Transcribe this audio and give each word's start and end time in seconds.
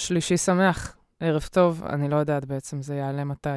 שלישי 0.00 0.36
שמח, 0.36 0.96
ערב 1.20 1.42
טוב, 1.42 1.84
אני 1.84 2.08
לא 2.08 2.16
יודעת 2.16 2.44
בעצם, 2.44 2.82
זה 2.82 2.94
יעלה 2.94 3.24
מתי. 3.24 3.48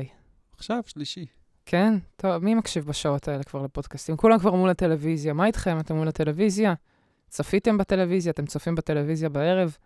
עכשיו, 0.57 0.79
שלישי. 0.85 1.25
כן? 1.65 1.93
טוב, 2.15 2.37
מי 2.37 2.55
מקשיב 2.55 2.85
בשעות 2.85 3.27
האלה 3.27 3.43
כבר 3.43 3.61
לפודקאסטים? 3.61 4.17
כולם 4.17 4.39
כבר 4.39 4.51
מול 4.51 4.69
הטלוויזיה. 4.69 5.33
מה 5.33 5.45
איתכם? 5.45 5.79
אתם 5.79 5.95
מול 5.95 6.07
הטלוויזיה? 6.07 6.73
צפיתם 7.27 7.77
בטלוויזיה? 7.77 8.31
אתם 8.31 8.45
צופים 8.45 8.75
בטלוויזיה 8.75 9.29
בערב? 9.29 9.77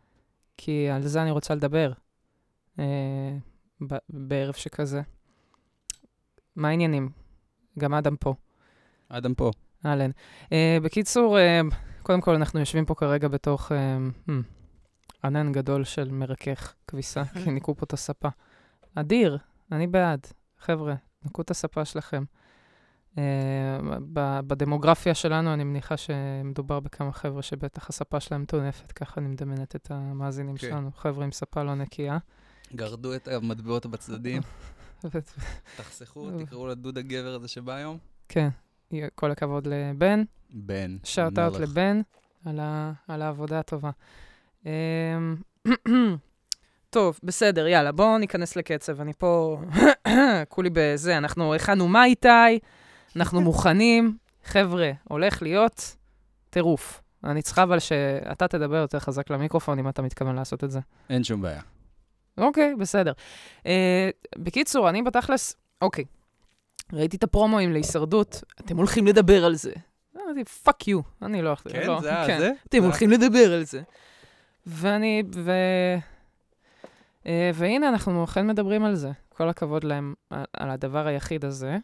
כי 0.57 0.89
על 0.89 1.01
זה 1.01 1.21
אני 1.21 1.31
רוצה 1.31 1.55
לדבר. 1.55 1.91
אה, 2.79 2.85
בערב 4.09 4.53
שכזה. 4.53 5.01
מה 6.55 6.67
העניינים? 6.67 7.09
גם 7.79 7.93
אדם 7.93 8.15
פה. 8.15 8.33
אדם 9.09 9.33
פה. 9.33 9.51
אהלן. 9.85 10.11
אה, 10.51 10.77
בקיצור, 10.83 11.39
אה, 11.39 11.61
קודם 12.03 12.21
כל, 12.21 12.35
אנחנו 12.35 12.59
יושבים 12.59 12.85
פה 12.85 12.95
כרגע 12.95 13.27
בתוך 13.27 13.71
אה, 13.71 13.97
ענן 15.23 15.51
גדול 15.51 15.83
של 15.83 16.11
מרכך 16.11 16.73
כביסה, 16.87 17.23
כי 17.43 17.51
ניקו 17.51 17.75
פה 17.75 17.83
את 17.85 17.93
הספה. 17.93 18.29
אדיר, 18.95 19.37
אני 19.71 19.87
בעד. 19.87 20.27
חבר'ה, 20.59 20.95
נקו 21.25 21.41
את 21.41 21.51
הספה 21.51 21.85
שלכם. 21.85 22.23
Uh, 23.15 23.19
ב- 24.13 24.39
בדמוגרפיה 24.47 25.15
שלנו, 25.15 25.53
אני 25.53 25.63
מניחה 25.63 25.97
שמדובר 25.97 26.79
בכמה 26.79 27.11
חבר'ה 27.11 27.41
שבטח 27.41 27.89
הספה 27.89 28.19
שלהם 28.19 28.45
טונפת, 28.45 28.91
ככה 28.91 29.21
אני 29.21 29.27
מדמיינת 29.29 29.75
את 29.75 29.91
המאזינים 29.91 30.57
כן. 30.57 30.67
שלנו. 30.67 30.91
חבר'ה 30.95 31.23
עם 31.23 31.31
ספה 31.31 31.63
לא 31.63 31.75
נקייה. 31.75 32.17
גרדו 32.75 33.15
את 33.15 33.27
המטבעות 33.27 33.85
בצדדים, 33.85 34.41
תחסכו, 35.77 36.29
תקראו 36.45 36.67
לדוד 36.67 36.97
הגבר 36.97 37.35
הזה 37.35 37.47
שבא 37.47 37.73
היום. 37.73 37.97
כן, 38.29 38.49
כל 39.15 39.31
הכבוד 39.31 39.67
לבן. 39.67 40.23
בן. 40.49 40.97
shout-out 41.03 41.53
מלך. 41.53 41.69
לבן 41.69 42.01
על, 42.45 42.59
ה, 42.59 42.91
על 43.07 43.21
העבודה 43.21 43.59
הטובה. 43.59 43.91
אמ, 44.65 45.35
טוב, 46.89 47.19
בסדר, 47.23 47.67
יאללה, 47.67 47.91
בואו 47.91 48.17
ניכנס 48.17 48.55
לקצב. 48.55 49.01
אני 49.01 49.13
פה, 49.13 49.61
כולי 50.49 50.69
בזה, 50.73 51.17
אנחנו 51.17 51.55
הכנו 51.55 51.87
מה 51.87 52.05
איתי, 52.05 52.59
אנחנו 53.15 53.41
מוכנים. 53.41 54.17
חבר'ה, 54.43 54.91
הולך 55.03 55.41
להיות 55.41 55.95
טירוף. 56.49 57.01
אני 57.23 57.41
צריכה 57.41 57.63
אבל 57.63 57.79
שאתה 57.79 58.47
תדבר 58.47 58.75
יותר 58.75 58.99
חזק 58.99 59.29
למיקרופון, 59.29 59.79
אם 59.79 59.89
אתה 59.89 60.01
מתכוון 60.01 60.35
לעשות 60.35 60.63
את 60.63 60.71
זה. 60.71 60.79
אין 61.09 61.23
שום 61.23 61.41
בעיה. 61.41 61.61
אוקיי, 62.37 62.75
בסדר. 62.75 63.11
Uh, 63.63 63.67
בקיצור, 64.37 64.89
אני 64.89 65.01
בתכלס, 65.01 65.55
אוקיי, 65.81 66.05
ראיתי 66.93 67.17
את 67.17 67.23
הפרומואים 67.23 67.73
להישרדות, 67.73 68.43
אתם 68.59 68.77
הולכים 68.77 69.07
לדבר 69.07 69.45
על 69.45 69.55
זה. 69.55 69.71
אמרתי, 70.15 70.45
fuck 70.45 70.87
you, 70.87 70.99
אני 71.21 71.41
לא... 71.41 71.55
כן, 71.55 71.87
לא, 71.87 72.01
זה 72.01 72.11
כן. 72.27 72.39
זה? 72.39 72.51
אתם 72.69 72.79
זה 72.79 72.85
הולכים 72.85 73.09
לדבר 73.11 73.53
על 73.53 73.63
זה. 73.63 73.81
ואני, 74.67 75.23
ו... 75.35 75.51
אה, 77.25 77.51
והנה, 77.53 77.89
אנחנו 77.89 78.23
אכן 78.23 78.47
מדברים 78.47 78.83
על 78.83 78.95
זה. 78.95 79.11
כל 79.29 79.49
הכבוד 79.49 79.83
להם 79.83 80.13
על, 80.29 80.45
על 80.53 80.69
הדבר 80.69 81.07
היחיד 81.07 81.45
הזה, 81.45 81.77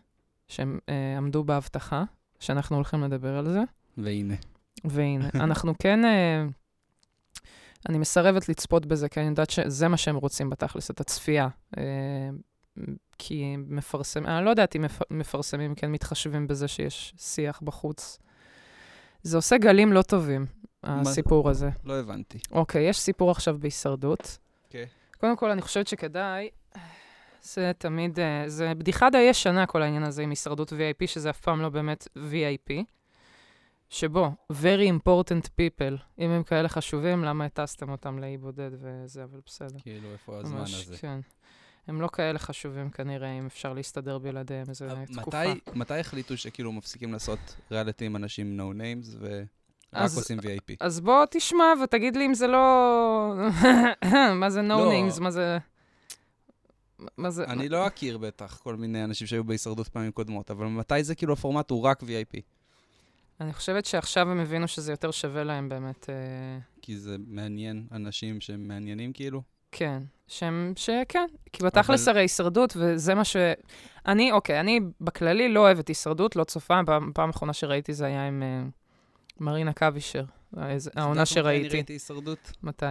שהם 0.47 0.79
אה, 0.89 1.17
עמדו 1.17 1.43
בהבטחה, 1.43 2.03
שאנחנו 2.39 2.75
הולכים 2.75 3.03
לדבר 3.03 3.37
על 3.37 3.49
זה. 3.49 3.61
והנה. 3.97 4.35
והנה, 4.83 5.29
אנחנו 5.45 5.73
כן... 5.79 6.05
אה, 6.05 6.45
אני 7.89 7.97
מסרבת 7.97 8.49
לצפות 8.49 8.85
בזה, 8.85 9.09
כי 9.09 9.19
אני 9.19 9.29
יודעת 9.29 9.49
שזה 9.49 9.87
מה 9.87 9.97
שהם 9.97 10.15
רוצים 10.15 10.49
בתכלס, 10.49 10.91
את 10.91 11.01
הצפייה. 11.01 11.47
אה, 11.77 11.83
כי 13.17 13.43
הם 13.43 13.65
מפרסמים, 13.67 14.27
אני 14.27 14.45
לא 14.45 14.49
יודעת 14.49 14.75
אם 14.75 14.81
מפ, 14.81 15.01
מפרסמים 15.11 15.75
כן 15.75 15.91
מתחשבים 15.91 16.47
בזה 16.47 16.67
שיש 16.67 17.13
שיח 17.17 17.61
בחוץ. 17.61 18.19
זה 19.23 19.37
עושה 19.37 19.57
גלים 19.57 19.93
לא 19.93 20.01
טובים, 20.01 20.45
הסיפור 20.83 21.49
הזה. 21.49 21.69
לא 21.83 21.99
הבנתי. 21.99 22.37
אוקיי, 22.51 22.89
יש 22.89 22.99
סיפור 22.99 23.31
עכשיו 23.31 23.57
בהישרדות. 23.59 24.37
אוקיי. 24.65 24.85
קודם 25.19 25.37
כל, 25.37 25.49
אני 25.51 25.61
חושבת 25.61 25.87
שכדאי, 25.87 26.49
זה 27.41 27.71
תמיד, 27.77 28.19
אה, 28.19 28.43
זה 28.47 28.73
בדיחה 28.77 29.09
די 29.09 29.17
ישנה, 29.17 29.65
כל 29.65 29.81
העניין 29.81 30.03
הזה 30.03 30.21
עם 30.21 30.29
הישרדות 30.29 30.71
VIP, 30.73 31.07
שזה 31.07 31.29
אף 31.29 31.41
פעם 31.41 31.61
לא 31.61 31.69
באמת 31.69 32.07
VIP, 32.17 32.73
שבו, 33.89 34.31
very 34.51 34.89
important 35.01 35.45
people, 35.47 36.01
אם 36.19 36.29
הם 36.29 36.43
כאלה 36.43 36.69
חשובים, 36.69 37.23
למה 37.23 37.45
הטסתם 37.45 37.89
אותם 37.89 38.19
לאי 38.19 38.37
בודד 38.37 38.69
וזה, 38.81 39.23
אבל 39.23 39.39
בסדר. 39.45 39.79
כאילו, 39.79 40.11
איפה 40.11 40.37
הזמן 40.39 40.59
ממש, 40.59 40.73
הזה? 40.73 40.97
כן. 40.97 41.19
הם 41.87 42.01
לא 42.01 42.07
כאלה 42.13 42.39
חשובים 42.39 42.89
כנראה, 42.89 43.31
אם 43.39 43.45
אפשר 43.45 43.73
להסתדר 43.73 44.17
בלעדיהם 44.17 44.65
איזה 44.69 44.91
אבל 44.91 45.05
תקופה. 45.05 45.43
מתי- 45.75 45.99
החליטו 45.99 46.37
שכאילו 46.37 46.71
מפסיקים 46.71 47.13
לעשות 47.13 47.39
ריאליטי 47.71 48.05
עם 48.05 48.15
אנשים 48.15 48.59
no 48.59 48.73
names 48.77 49.15
ורק 49.19 49.45
אז- 49.93 50.17
עושים 50.17 50.39
VIP? 50.39 50.75
אז 50.79 50.99
בוא 50.99 51.25
תשמע 51.31 51.63
ותגיד 51.83 52.15
לי 52.15 52.25
אם 52.25 52.33
זה 52.33 52.47
לא... 52.47 53.33
מה 54.41 54.49
זה 54.49 54.59
no 54.61 54.63
לא. 54.63 54.91
names, 54.91 55.19
מה 55.21 55.31
זה... 55.31 55.57
מה 57.17 57.29
זה... 57.29 57.43
אני 57.45 57.69
לא 57.69 57.87
אכיר 57.87 58.17
בטח 58.17 58.57
כל 58.63 58.75
מיני 58.75 59.03
אנשים 59.03 59.27
שהיו 59.27 59.43
בהישרדות 59.43 59.87
פעמים 59.87 60.11
קודמות, 60.11 60.51
אבל 60.51 60.65
מתי 60.65 61.03
זה 61.03 61.15
כאילו 61.15 61.33
הפורמט 61.33 61.69
הוא 61.71 61.81
רק 61.81 62.03
VIP? 62.03 62.39
אני 63.41 63.53
חושבת 63.53 63.85
שעכשיו 63.85 64.29
הם 64.31 64.39
הבינו 64.39 64.67
שזה 64.67 64.91
יותר 64.91 65.11
שווה 65.11 65.43
להם 65.43 65.69
באמת, 65.69 66.09
אה, 66.09 66.15
כי 66.81 66.97
זה 66.97 67.15
מעניין 67.27 67.87
אנשים 67.91 68.41
שמעניינים 68.41 69.13
כאילו? 69.13 69.41
כן, 69.71 70.03
שהם, 70.27 70.73
שכן, 70.75 71.25
כי 71.53 71.63
בתכלס 71.63 72.01
אבל- 72.07 72.11
הרי 72.11 72.23
הישרדות, 72.23 72.73
וזה 72.77 73.15
מה 73.15 73.23
ש... 73.23 73.35
אני, 74.05 74.31
אוקיי, 74.31 74.59
אני 74.59 74.79
בכללי 75.01 75.49
לא 75.49 75.59
אוהבת 75.59 75.87
הישרדות, 75.87 76.35
לא 76.35 76.43
צופה, 76.43 76.79
פעם 76.85 77.11
פעם 77.13 77.29
האחרונה 77.29 77.53
שראיתי 77.53 77.93
זה 77.93 78.05
היה 78.05 78.27
עם 78.27 78.43
אה, 78.43 78.63
מרינה 79.39 79.73
קווישר, 79.73 80.23
העונה 80.95 81.25
שראיתי. 81.25 81.67
אני 81.67 81.73
ראיתי 81.75 81.93
הישרדות? 81.93 82.51
מתי? 82.63 82.85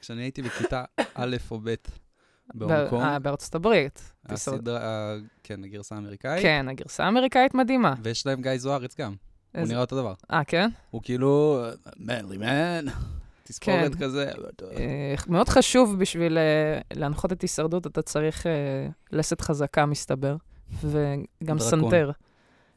כשאני 0.00 0.22
הייתי 0.22 0.42
בכיתה 0.42 0.84
א' 1.14 1.36
או 1.50 1.60
ב' 1.64 1.74
בהונג 2.54 2.88
קונג, 2.90 3.02
אה, 3.02 3.18
בארצות 3.18 3.54
הברית. 3.54 4.12
הסדרה, 4.26 4.80
ה- 4.80 5.16
כן, 5.42 5.64
הגרסה 5.64 5.94
האמריקאית, 5.94 6.42
כן, 6.42 6.66
הגרסה 6.70 7.04
האמריקאית 7.04 7.54
מדהימה. 7.54 7.94
ויש 8.02 8.26
להם 8.26 8.42
גיא 8.42 8.56
זוארץ 8.56 8.96
גם, 8.98 9.14
הוא 9.54 9.66
נראה 9.68 9.80
אותו 9.80 9.96
דבר. 9.96 10.14
אה, 10.32 10.44
כן? 10.44 10.70
הוא 10.90 11.00
כאילו, 11.04 11.64
מן, 11.96 12.84
תספורת 13.42 13.94
כן. 13.94 14.04
כזה. 14.04 14.30
אה, 14.76 15.14
מאוד 15.28 15.48
חשוב 15.48 15.98
בשביל 15.98 16.38
אה, 16.38 16.80
להנחות 16.92 17.32
את 17.32 17.42
הישרדות, 17.42 17.86
אתה 17.86 18.02
צריך 18.02 18.46
אה, 18.46 18.52
לסת 19.12 19.40
חזקה, 19.40 19.86
מסתבר, 19.86 20.36
וגם. 20.84 21.58
סנטר, 21.58 22.10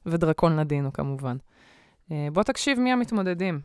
ודרקון 0.05 0.59
לדינו, 0.59 0.93
כמובן. 0.93 1.37
אה, 2.11 2.27
בוא 2.33 2.43
תקשיב 2.43 2.79
מי 2.79 2.91
המתמודדים 2.91 3.59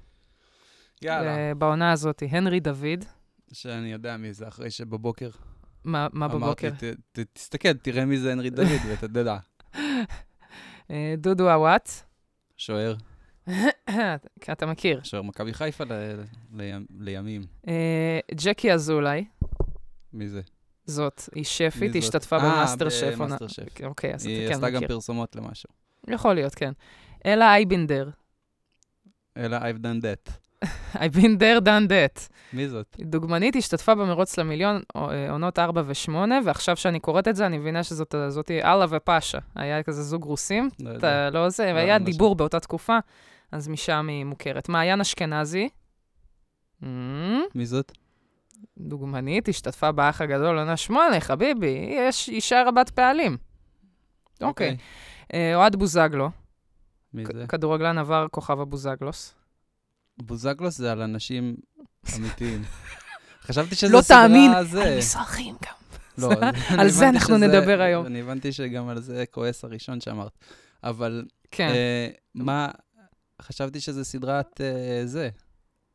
יאללה. 1.03 1.37
אה, 1.37 1.55
בעונה 1.55 1.93
הזאת. 1.93 2.23
הנרי 2.31 2.61
דוד, 2.61 3.05
שאני 3.53 3.93
יודע 3.93 4.17
מי 4.17 4.33
זה, 4.33 4.49
אחרי 4.49 4.71
שבבוקר 4.71 5.31
מה 5.85 6.07
מה 6.13 6.29
בבוקר? 6.29 6.69
אמרתי, 6.69 6.93
ת- 6.95 7.19
ת- 7.19 7.27
תסתכל, 7.33 7.73
תראה 7.73 8.05
מי 8.05 8.19
זה 8.19 8.33
הנרי 8.33 8.51
דוד, 8.51 8.67
ואתה 8.89 9.09
תדע. 9.09 9.37
אה, 10.91 11.15
דודו 11.19 11.51
עוואט, 11.51 11.91
שוער, 12.57 12.95
אתה 14.53 14.67
מכיר. 14.67 15.01
שוער 15.03 15.23
מכבי 15.23 15.55
חיפה 15.55 15.85
ל- 15.85 16.23
לימ- 16.57 16.87
לימים. 17.01 17.43
אה, 17.69 18.21
ג'קי 18.35 18.73
אזולאי, 18.73 19.25
מי 20.13 20.29
זה? 20.29 20.41
זאת, 20.87 21.23
היא 21.35 21.45
שפית, 21.45 21.95
היא? 21.95 22.03
השתתפה 22.03 22.37
אה, 22.37 22.43
במאסטר 22.43 22.89
שף. 22.89 23.03
עונה- 23.03 23.17
במאסטר 23.17 23.47
שף. 23.49 23.81
אוקיי, 23.85 24.15
אז 24.15 24.27
היא 24.27 24.47
אתה 24.47 24.55
עשתה 24.55 24.67
כן 24.67 24.73
גם 24.73 24.83
מכיר. 24.83 24.89
פרסומות 24.89 25.37
למשהו. 25.37 25.69
יכול 26.09 26.35
להיות, 26.35 26.55
כן. 26.55 26.73
אלה 27.27 27.55
אייבינדר. 27.55 28.11
אלה 29.37 29.59
אייבינדר. 29.59 30.31
I've 30.94 31.15
been 31.15 31.38
there, 31.38 31.60
done 31.60 31.88
that. 31.88 32.28
מי 32.53 32.69
זאת? 32.69 32.97
דוגמנית 33.00 33.56
השתתפה 33.56 33.94
במרוץ 33.94 34.38
למיליון, 34.38 34.82
אה, 34.97 35.31
עונות 35.31 35.59
4 35.59 35.82
ו-8, 35.87 36.12
ועכשיו 36.44 36.76
שאני 36.76 37.00
קוראת 37.00 37.28
את 37.28 37.37
זה, 37.37 37.47
אני 37.47 37.59
מבינה 37.59 37.82
שזאת 37.82 38.15
זאת 38.28 38.50
אללה 38.50 38.87
ופאשה. 38.91 39.38
היה 39.54 39.82
כזה 39.82 40.03
זוג 40.03 40.25
רוסים, 40.25 40.69
לא 40.81 40.91
יודע. 40.91 40.98
אתה 40.98 41.31
לא 41.38 41.48
זה, 41.48 41.66
לא, 41.66 41.72
והיה 41.72 41.98
משהו. 41.98 42.12
דיבור 42.12 42.34
באותה 42.34 42.60
תקופה, 42.60 42.98
אז 43.53 43.69
משם 43.69 44.06
היא 44.09 44.25
מוכרת. 44.25 44.69
מעיין 44.69 45.00
אשכנזי, 45.00 45.69
mm, 46.82 46.87
מי 47.54 47.66
זאת? 47.66 47.93
דוגמנית, 48.78 49.49
השתתפה 49.49 49.93
באח 49.93 50.20
הגדול, 50.20 50.59
עונה 50.59 50.76
8, 50.76 51.20
חביבי, 51.20 51.88
יש 51.93 52.28
אישה 52.28 52.62
רבת 52.67 52.90
פעלים. 52.90 53.37
אוקיי. 54.40 54.76
אה, 55.35 55.55
אוהד 55.55 55.76
בוזגלו, 55.76 56.31
מי 57.14 57.25
זה? 57.35 57.44
כדורגלן 57.49 57.99
עבר 57.99 58.26
כוכב 58.31 58.61
הבוזגלוס. 58.61 59.35
בוזגלוס 60.23 60.79
זה 60.79 60.93
על 60.93 61.03
אנשים 61.03 61.56
אמיתיים. 62.17 62.62
חשבתי 63.43 63.75
שזה 63.75 63.93
לא 63.93 64.00
סדרה 64.03 64.26
תאמין, 64.29 64.50
זה. 64.64 64.82
על 64.85 64.99
מסרחים 64.99 65.55
גם. 65.64 65.73
לא, 66.19 66.31
על 66.81 66.88
זה 66.88 67.09
אנחנו 67.09 67.37
שזה- 67.37 67.47
נדבר 67.47 67.81
היום. 67.81 68.06
אני 68.06 68.20
הבנתי 68.20 68.53
שגם 68.53 68.88
על 68.88 69.00
זה 69.00 69.25
כועס 69.31 69.64
הראשון 69.64 70.00
שאמרת. 70.00 70.38
אבל 70.85 71.25
כן, 71.50 71.69
אה, 71.69 72.09
מה, 72.35 72.69
חשבתי 73.43 73.81
שזה 73.81 74.05
סדרת 74.05 74.61
אה, 74.61 75.03
זה, 75.06 75.29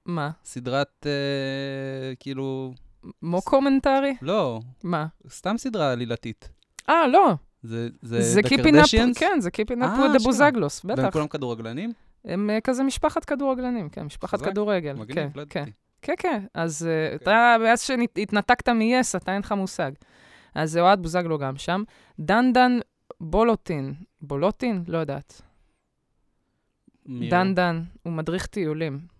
מה? 0.05 0.31
סדרת 0.45 1.05
אה, 1.05 2.15
כאילו, 2.19 2.73
מוקומנטרי? 3.21 4.13
לא, 4.21 4.59
מה? 4.83 5.05
סתם 5.29 5.55
סדרה 5.57 5.91
עלילתית. 5.91 6.49
אה, 6.89 7.07
לא. 7.07 7.33
זה 7.67 7.89
זה 8.01 8.21
זה 8.21 8.39
Kardashians? 8.39 9.19
כן, 9.19 9.39
זה 9.39 9.49
with 9.49 10.13
the 10.13 10.17
אשכרה. 10.17 10.49
Buzaglos, 10.49 10.81
והם 10.83 10.97
בטח. 10.97 11.09
כולם 11.13 11.27
כדורגלנים? 11.27 11.91
הם 12.25 12.49
אה, 12.49 12.61
כזה 12.61 12.83
משפחת 12.83 13.25
כדורגלנים, 13.25 13.89
כן, 13.89 14.03
משפחת 14.03 14.39
חזק, 14.39 14.49
כדורגל. 14.51 14.93
מגניב, 14.93 15.15
כן, 15.15 15.29
לא 15.35 15.43
כן. 15.49 15.59
ידעתי. 15.59 15.71
כן, 16.01 16.13
כן. 16.17 16.43
אז 16.53 16.87
אה, 16.87 17.15
אתה, 17.15 17.55
מאז 17.63 17.81
שהתנתקת 17.81 18.69
מ-yes, 18.69 19.17
אתה 19.17 19.33
אין 19.33 19.39
לך 19.41 19.51
מושג. 19.51 19.91
אז 20.55 20.77
אוהד 20.77 21.01
בוזגלו 21.01 21.37
גם 21.37 21.57
שם. 21.57 21.83
דנדן 22.19 22.79
בולוטין, 23.21 23.93
בולוטין? 24.21 24.83
לא 24.87 24.97
יודעת. 24.97 25.41
דנדן, 27.29 27.83
הוא 28.03 28.13
מדריך 28.13 28.45
טיולים. 28.45 29.16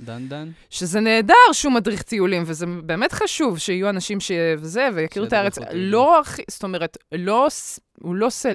דנדן? 0.00 0.50
שזה 0.70 1.00
נהדר 1.00 1.34
שהוא 1.52 1.72
מדריך 1.72 2.02
טיולים, 2.02 2.42
וזה 2.46 2.66
באמת 2.66 3.12
חשוב 3.12 3.58
שיהיו 3.58 3.88
אנשים 3.88 4.20
שזה, 4.20 4.88
ויכירו 4.94 5.26
את 5.26 5.32
הארץ. 5.32 5.58
לא 5.72 6.20
הכי, 6.20 6.42
זאת 6.50 6.62
אומרת, 6.62 6.96
לא, 7.12 7.48
הוא 8.02 8.14
לא 8.14 8.30
סל... 8.30 8.52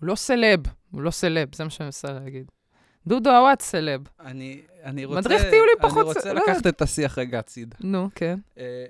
הוא 0.00 0.06
לא 0.06 0.14
סלב, 0.14 0.60
הוא 0.90 1.02
לא 1.02 1.10
סלב, 1.10 1.54
זה 1.54 1.64
מה 1.64 1.70
שאני 1.70 1.84
מנסה 1.84 2.12
להגיד. 2.12 2.50
דודו 3.06 3.30
עוואט 3.30 3.60
סלב. 3.60 4.00
אני, 4.20 4.60
אני 4.84 5.04
רוצה... 5.04 5.20
מדריך 5.20 5.42
טיולים 5.42 5.74
פחות... 5.80 6.06
אני 6.06 6.14
רוצה 6.14 6.32
לא 6.32 6.40
לקחת 6.40 6.66
את 6.66 6.82
השיח 6.82 7.18
רגע 7.18 7.38
הצידה. 7.38 7.76
נו, 7.80 8.08
כן. 8.14 8.38
אה, 8.58 8.84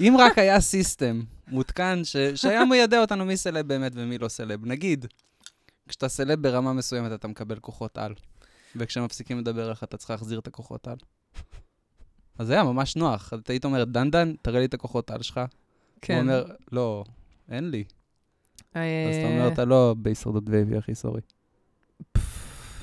אם 0.00 0.16
רק 0.18 0.38
היה 0.38 0.60
system 0.60 1.22
מותקן, 1.48 2.04
ש... 2.04 2.16
שהיה 2.16 2.64
מיידע 2.64 3.00
אותנו 3.00 3.24
מי 3.24 3.36
סלב 3.36 3.68
באמת 3.68 3.92
ומי 3.94 4.18
לא 4.18 4.28
סלב. 4.28 4.66
נגיד, 4.66 5.06
כשאתה 5.88 6.08
סלב 6.08 6.42
ברמה 6.42 6.72
מסוימת, 6.72 7.12
אתה 7.12 7.28
מקבל 7.28 7.58
כוחות 7.58 7.98
על. 7.98 8.14
וכשמפסיקים 8.76 9.38
לדבר 9.38 9.70
איך 9.70 9.84
אתה 9.84 9.96
צריך 9.96 10.10
להחזיר 10.10 10.38
את 10.38 10.46
הכוחות 10.46 10.88
על. 10.88 10.96
אז 12.38 12.46
זה 12.46 12.52
היה 12.52 12.64
ממש 12.64 12.96
נוח. 12.96 13.32
אתה 13.34 13.52
היית 13.52 13.64
אומר, 13.64 13.84
דנדן, 13.84 14.34
תראה 14.42 14.58
לי 14.58 14.64
את 14.64 14.74
הכוחות 14.74 15.10
על 15.10 15.22
שלך. 15.22 15.40
כן. 16.00 16.14
הוא 16.14 16.22
אומר, 16.22 16.44
לא, 16.72 17.04
אין 17.48 17.70
לי. 17.70 17.84
אה, 18.76 19.08
אז 19.10 19.16
אתה 19.16 19.26
אומר, 19.26 19.48
אתה 19.48 19.64
לא 19.64 19.94
בהישרדות 19.98 20.44
VIP, 20.46 20.78
אחי, 20.78 20.94
sorry. 20.94 21.20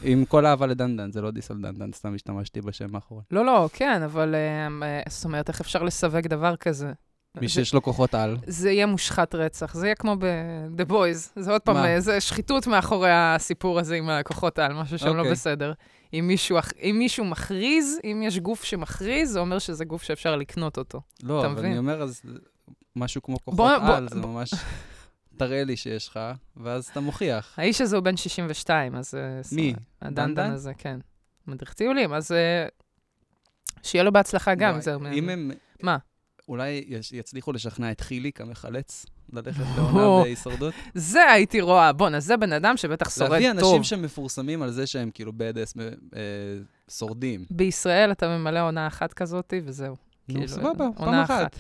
עם 0.04 0.26
כל 0.26 0.46
אהבה 0.46 0.66
לדנדן, 0.66 1.12
זה 1.12 1.22
לא 1.22 1.32
diss 1.32 1.52
על 1.52 1.62
דנדן, 1.62 1.92
סתם 1.94 2.16
השתמשתי 2.16 2.62
בשם 2.62 2.96
האחרון. 2.96 3.24
לא, 3.32 3.46
לא, 3.46 3.70
כן, 3.74 4.02
אבל 4.02 4.36
אה, 4.36 5.02
זאת 5.10 5.26
אומרת, 5.26 5.50
איך 5.50 5.62
אפשר 5.62 5.84
לסווג 5.84 6.28
דבר 6.28 6.56
כזה? 6.56 6.94
מי 7.36 7.50
שיש 7.50 7.74
לו 7.74 7.82
כוחות 7.82 8.14
על. 8.14 8.38
זה 8.48 8.72
יהיה 8.72 8.86
מושחת 8.86 9.36
רצח, 9.36 9.74
זה 9.74 9.86
יהיה 9.86 9.96
כמו 9.96 10.16
ב-The 10.20 10.92
Boys. 10.92 11.32
זה 11.36 11.52
עוד 11.52 11.62
פעם, 11.62 11.76
מה? 11.76 12.00
זה 12.00 12.22
שחיתות 12.22 12.68
מאחורי 12.68 13.12
הסיפור 13.12 13.80
הזה 13.80 13.96
עם 13.96 14.10
הכוחות 14.10 14.60
על, 14.60 14.74
משהו 14.74 14.98
שם 14.98 15.06
okay. 15.06 15.14
לא 15.14 15.20
אוקיי. 15.20 15.32
בסדר. 15.32 15.74
אם 16.14 16.28
מישהו, 16.28 16.58
אם 16.82 16.96
מישהו 17.00 17.26
מכריז, 17.26 18.00
אם 18.04 18.22
יש 18.26 18.40
גוף 18.40 18.64
שמכריז, 18.64 19.32
זה 19.32 19.40
אומר 19.40 19.60
שזה 19.60 19.86
גוף 19.86 20.04
שאפשר 20.04 20.36
לקנות 20.36 20.78
אותו. 20.78 21.02
לא, 21.24 21.46
אבל 21.46 21.54
מבין? 21.54 21.66
אני 21.66 21.78
אומר, 21.78 22.02
אז 22.02 22.22
משהו 22.96 23.22
כמו 23.22 23.40
כוחות 23.40 23.58
בוא, 23.58 23.72
על, 23.72 23.80
בוא, 23.80 24.10
זה 24.10 24.22
בוא. 24.22 24.30
ממש... 24.30 24.54
תראה 25.38 25.64
לי 25.64 25.78
שיש 25.78 26.08
לך, 26.08 26.20
ואז 26.58 26.86
אתה 26.86 27.00
מוכיח. 27.00 27.54
האיש 27.58 27.82
הזה 27.82 27.96
הוא 27.96 28.04
בן 28.04 28.18
62, 28.18 28.96
אז... 28.96 29.16
אה, 29.16 29.42
מי? 29.52 29.74
הדנדן 30.02 30.52
הזה, 30.52 30.74
כן. 30.78 31.00
מדריך 31.48 31.74
טיולים, 31.74 32.14
אז 32.14 32.32
אה, 32.32 32.66
שיהיה 33.84 34.04
לו 34.04 34.12
בהצלחה 34.12 34.56
גם. 34.56 34.80
אם 35.14 35.30
הם... 35.30 35.52
מה? 35.84 35.98
אולי 36.48 36.86
יצליחו 37.12 37.52
לשכנע 37.52 37.92
את 37.92 38.02
חיליק 38.02 38.42
המחלץ 38.42 39.06
ללכת 39.34 39.64
לעונה 39.78 40.24
בהישרדות? 40.24 40.74
זה 40.94 41.32
הייתי 41.32 41.62
רואה. 41.62 41.94
בואנה, 41.94 42.20
זה 42.20 42.38
בן 42.38 42.54
אדם 42.54 42.78
שבטח 42.78 43.10
שורד 43.10 43.28
טוב. 43.28 43.34
להביא 43.34 43.52
אנשים 43.52 43.84
שמפורסמים 43.84 44.62
על 44.62 44.72
זה 44.72 44.88
שהם 44.88 45.10
כאילו 45.14 45.32
בדס 45.38 45.74
אה, 46.16 46.22
שורדים. 46.90 47.46
בישראל 47.50 48.12
אתה 48.12 48.38
ממלא 48.38 48.68
עונה 48.68 48.88
אחת 48.88 49.14
כזאת, 49.14 49.54
וזהו. 49.66 49.96
נו, 50.30 50.36
כאילו, 50.36 50.48
סבבה, 50.48 50.86
פעם 50.98 51.14
אחת. 51.14 51.60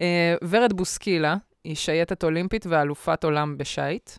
אה, 0.00 0.34
ורד 0.48 0.72
בוסקילה, 0.72 1.36
היא 1.64 1.74
שייטת 1.74 2.24
אולימפית 2.24 2.66
ואלופת 2.66 3.24
עולם 3.24 3.58
בשייט. 3.58 4.10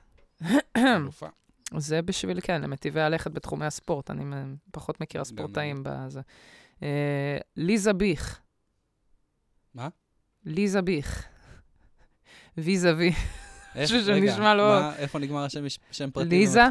אלופה. 0.77 1.27
זה 1.77 2.01
בשביל, 2.01 2.39
כן, 2.41 2.61
למטיבי 2.61 3.01
הלכת 3.01 3.31
בתחומי 3.31 3.65
הספורט. 3.65 4.11
אני 4.11 4.23
פחות 4.71 5.01
מכירה 5.01 5.23
ספורטאים 5.23 5.83
בזה. 5.83 6.21
אה, 6.83 7.37
ליזה 7.57 7.93
ביך, 7.93 8.39
מה? 9.75 9.87
ליזה 10.45 10.81
ביך. 10.81 11.25
ויזה 12.57 12.95
וי. 12.95 13.11
איך, 13.75 13.91
רגע, 13.91 14.53
לא... 14.53 14.79
מה, 14.81 14.95
איפה 14.95 15.19
נגמר 15.19 15.43
השם, 15.43 15.63
שם 15.91 16.11
פרטי? 16.11 16.29
ליזה. 16.29 16.61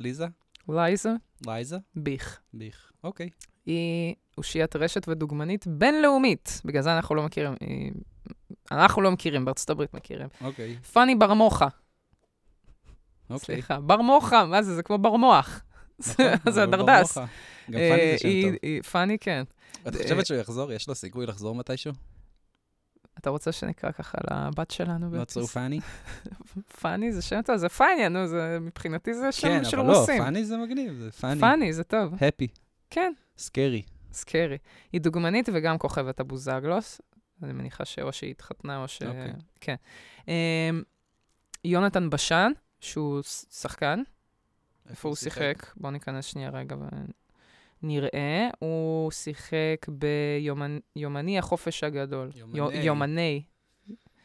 ליזה? 0.00 0.26
לייזה. 0.68 1.10
לייזה? 1.46 1.76
ביך. 1.96 2.40
ביך, 2.52 2.92
אוקיי. 3.04 3.30
היא 3.66 4.14
אושיית 4.38 4.76
רשת 4.76 5.08
ודוגמנית 5.08 5.66
בינלאומית, 5.66 6.60
בגלל 6.64 6.82
זה 6.82 6.96
אנחנו 6.96 7.14
לא 7.14 7.22
מכירים. 7.22 7.54
אנחנו 8.70 9.02
לא 9.02 9.10
מכירים, 9.10 9.44
בארצות 9.44 9.70
הברית 9.70 9.94
מכירים. 9.94 10.28
אוקיי. 10.40 10.76
פאני 10.92 11.14
בר 11.14 11.34
מוחה. 11.34 11.68
אוקיי. 13.30 13.54
סליחה, 13.54 13.80
בר 13.80 14.00
מוחה, 14.02 14.44
מה 14.44 14.62
זה? 14.62 14.74
זה 14.74 14.82
כמו 14.82 14.98
בר 14.98 15.16
מוח. 15.16 15.62
נכון, 15.98 16.26
זה 16.54 16.62
הדרדס. 16.62 17.18
גם 17.18 17.24
פאני 17.70 18.12
זה 18.12 18.18
שם 18.18 18.28
טוב. 18.42 18.82
פאני, 18.90 19.18
כן. 19.18 19.42
את 19.88 19.96
חושבת 20.02 20.26
שהוא 20.26 20.38
יחזור? 20.38 20.72
יש 20.72 20.88
לו 20.88 20.94
סיכוי 20.94 21.26
לחזור 21.26 21.54
מתישהו? 21.54 21.92
אתה 23.18 23.30
רוצה 23.30 23.52
שנקרא 23.52 23.92
ככה 23.92 24.18
לבת 24.30 24.70
שלנו? 24.70 25.22
Not 25.22 25.30
so 25.30 25.54
funny? 25.54 25.82
פאני 26.80 27.12
זה 27.12 27.22
שם 27.22 27.42
טוב, 27.42 27.56
זה 27.56 27.68
פאני, 27.68 28.08
נו, 28.08 28.26
זה, 28.26 28.58
מבחינתי 28.60 29.14
זה 29.14 29.32
שם 29.32 29.48
כן, 29.48 29.64
של 29.64 29.80
רוסים. 29.80 30.06
כן, 30.06 30.12
אבל 30.12 30.20
לא, 30.20 30.24
פאני 30.24 30.44
זה 30.44 30.56
מגניב, 30.56 30.98
זה 30.98 31.10
פאני. 31.10 31.40
פאני, 31.40 31.72
זה 31.72 31.84
טוב. 31.84 32.14
הפי. 32.20 32.48
כן. 32.90 33.12
סקרי. 33.38 33.82
סקרי. 34.12 34.58
היא 34.92 35.00
דוגמנית 35.00 35.48
וגם 35.52 35.78
כוכבת 35.78 36.20
הבוזגלוס. 36.20 37.00
אני 37.42 37.52
מניחה 37.52 37.84
שאו 37.84 38.12
שהיא 38.12 38.30
התחתנה 38.30 38.82
או 38.82 38.88
ש... 38.88 39.02
אוקיי. 39.02 39.32
כן. 39.60 39.74
Um, 40.20 40.26
יונתן 41.64 42.10
בשן, 42.10 42.52
שהוא 42.80 43.22
שחקן. 43.50 44.02
איפה 44.90 45.08
הוא 45.08 45.16
שיחק? 45.16 45.72
בואו 45.76 45.92
ניכנס 45.92 46.24
שנייה 46.24 46.50
רגע 46.50 46.76
נראה, 47.84 48.48
הוא 48.58 49.10
שיחק 49.10 49.86
ביומני 49.88 51.38
החופש 51.38 51.84
הגדול. 51.84 52.30
יומני. 52.34 52.76
יומני. 52.76 53.42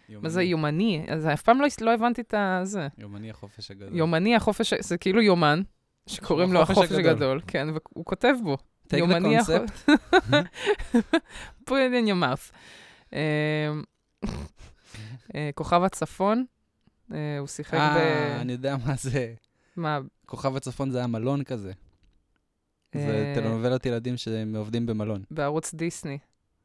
מה 0.09 0.29
זה 0.29 0.43
יומני? 0.43 1.05
אז 1.09 1.27
אף 1.27 1.41
פעם 1.41 1.61
לא, 1.61 1.67
לא 1.81 1.93
הבנתי 1.93 2.21
את 2.21 2.33
זה. 2.63 2.87
יומני 2.97 3.29
החופש 3.29 3.71
הגדול. 3.71 3.97
יומני 3.97 4.35
החופש, 4.35 4.73
זה 4.73 4.97
כאילו 4.97 5.21
יומן, 5.21 5.61
שקוראים 6.07 6.53
לו 6.53 6.61
החופש 6.61 6.91
הגדול. 6.91 7.09
הגדול. 7.09 7.41
כן, 7.47 7.67
והוא 7.69 8.05
כותב 8.05 8.35
בו. 8.43 8.57
Take 8.87 8.91
the 8.91 9.21
concept. 9.21 9.89
put 11.67 11.79
it 11.85 11.93
in 11.93 12.07
your 12.07 12.19
mouth. 12.23 12.51
אמ, 13.13 13.83
אה, 15.35 15.49
כוכב 15.55 15.83
הצפון, 15.83 16.45
אה, 17.13 17.37
הוא 17.39 17.47
שיחק 17.47 17.73
ב... 17.73 17.97
אה, 17.97 18.41
אני 18.41 18.51
יודע 18.51 18.75
מה 18.85 18.95
זה. 18.95 19.33
מה? 19.75 19.99
כוכב 20.25 20.55
הצפון 20.55 20.91
זה 20.91 20.97
היה 20.97 21.07
מלון 21.07 21.43
כזה. 21.43 21.71
זה 22.95 23.33
טלנובלות 23.35 23.85
ילדים 23.85 24.17
שהם 24.17 24.55
עובדים 24.55 24.85
במלון. 24.85 25.23
בערוץ 25.31 25.73
דיסני. 25.73 26.17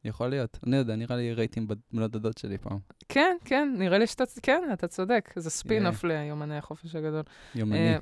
יכול 0.04 0.28
להיות. 0.28 0.58
אני 0.66 0.76
יודע, 0.76 0.96
נראה 0.96 1.16
לי 1.16 1.34
ראיתי 1.34 1.60
עם 1.60 1.66
בנות 1.92 2.10
דודות 2.10 2.38
שלי 2.38 2.58
פעם. 2.58 2.78
כן, 3.08 3.36
כן, 3.44 3.74
נראה 3.78 3.98
לי 3.98 4.06
שאתה, 4.06 4.24
כן, 4.42 4.62
אתה 4.72 4.88
צודק. 4.88 5.30
זה 5.36 5.50
ספין-אוף 5.50 6.04
ליומני 6.04 6.58
החופש 6.58 6.94
הגדול. 6.94 7.22
יומני. 7.54 7.94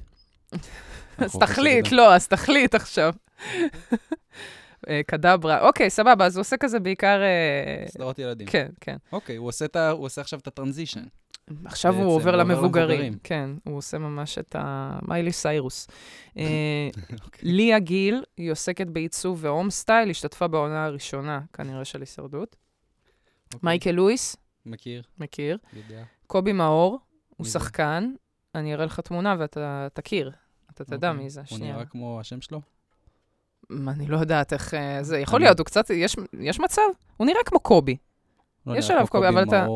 אז 1.19 1.37
תחליט, 1.41 1.93
לא, 1.93 2.15
אז 2.15 2.29
תחליט 2.29 2.75
עכשיו. 2.75 3.15
קדברה. 5.07 5.61
אוקיי, 5.67 5.91
סבבה, 5.91 6.27
אז 6.27 6.37
הוא 6.37 6.41
עושה 6.41 6.57
כזה 6.57 6.81
בעיקר... 6.81 7.21
סדרות 7.87 8.19
ילדים. 8.19 8.47
כן, 8.47 8.69
כן. 8.81 8.97
אוקיי, 9.13 9.37
הוא 9.37 9.47
עושה 9.99 10.21
עכשיו 10.21 10.39
את 10.39 10.47
ה 10.47 10.52
transition. 10.52 11.05
עכשיו 11.65 11.95
הוא 11.95 12.15
עובר 12.15 12.37
למבוגרים. 12.37 13.19
כן, 13.23 13.51
הוא 13.65 13.77
עושה 13.77 13.99
ממש 13.99 14.39
את 14.39 14.57
ה... 14.59 14.99
מיילי 15.09 15.33
סיירוס. 15.33 15.87
אה, 16.39 16.89
אוקיי. 17.25 17.53
ליה 17.53 17.79
גיל, 17.79 18.25
היא 18.37 18.53
עוסקת 18.53 18.87
בעיצוב 18.87 19.39
והום 19.43 19.71
סטייל, 19.71 20.11
השתתפה 20.11 20.49
בעונה 20.49 20.85
הראשונה, 20.85 21.41
כנראה 21.53 21.85
של 21.85 22.01
הישרדות. 22.01 22.57
אוקיי. 23.55 23.61
מייקל 23.63 23.91
לואיס. 23.91 24.37
מכיר. 24.67 25.03
מכיר. 25.19 25.59
יודע. 25.73 26.05
קובי 26.27 26.53
מאור, 26.53 26.99
הוא 27.37 27.47
שחקן. 27.47 28.13
אני 28.55 28.75
אראה 28.75 28.85
לך 28.85 29.01
תמונה 29.01 29.37
ואתה 29.39 29.89
תכיר. 29.93 30.31
אתה 30.71 30.85
תדע 30.85 31.11
אוקיי. 31.11 31.25
מי 31.25 31.31
זה. 31.31 31.43
הוא 31.51 31.59
נראה 31.59 31.85
כמו 31.85 32.21
השם 32.21 32.41
שלו? 32.41 32.61
אני 33.89 34.07
לא 34.07 34.17
יודעת 34.17 34.53
איך 34.53 34.75
אה, 34.75 35.03
זה, 35.03 35.19
יכול 35.19 35.41
להיות, 35.41 35.59
הוא 35.59 35.65
קצת, 35.65 35.91
יש 36.41 36.61
מצב? 36.61 36.83
הוא 37.17 37.27
נראה 37.27 37.45
כמו 37.45 37.61
קובי. 37.61 37.97
לא 38.67 38.77
יש 38.77 38.91
עליו 38.91 39.07
קובי, 39.07 39.29
אבל 39.29 39.43
אתה... 39.43 39.67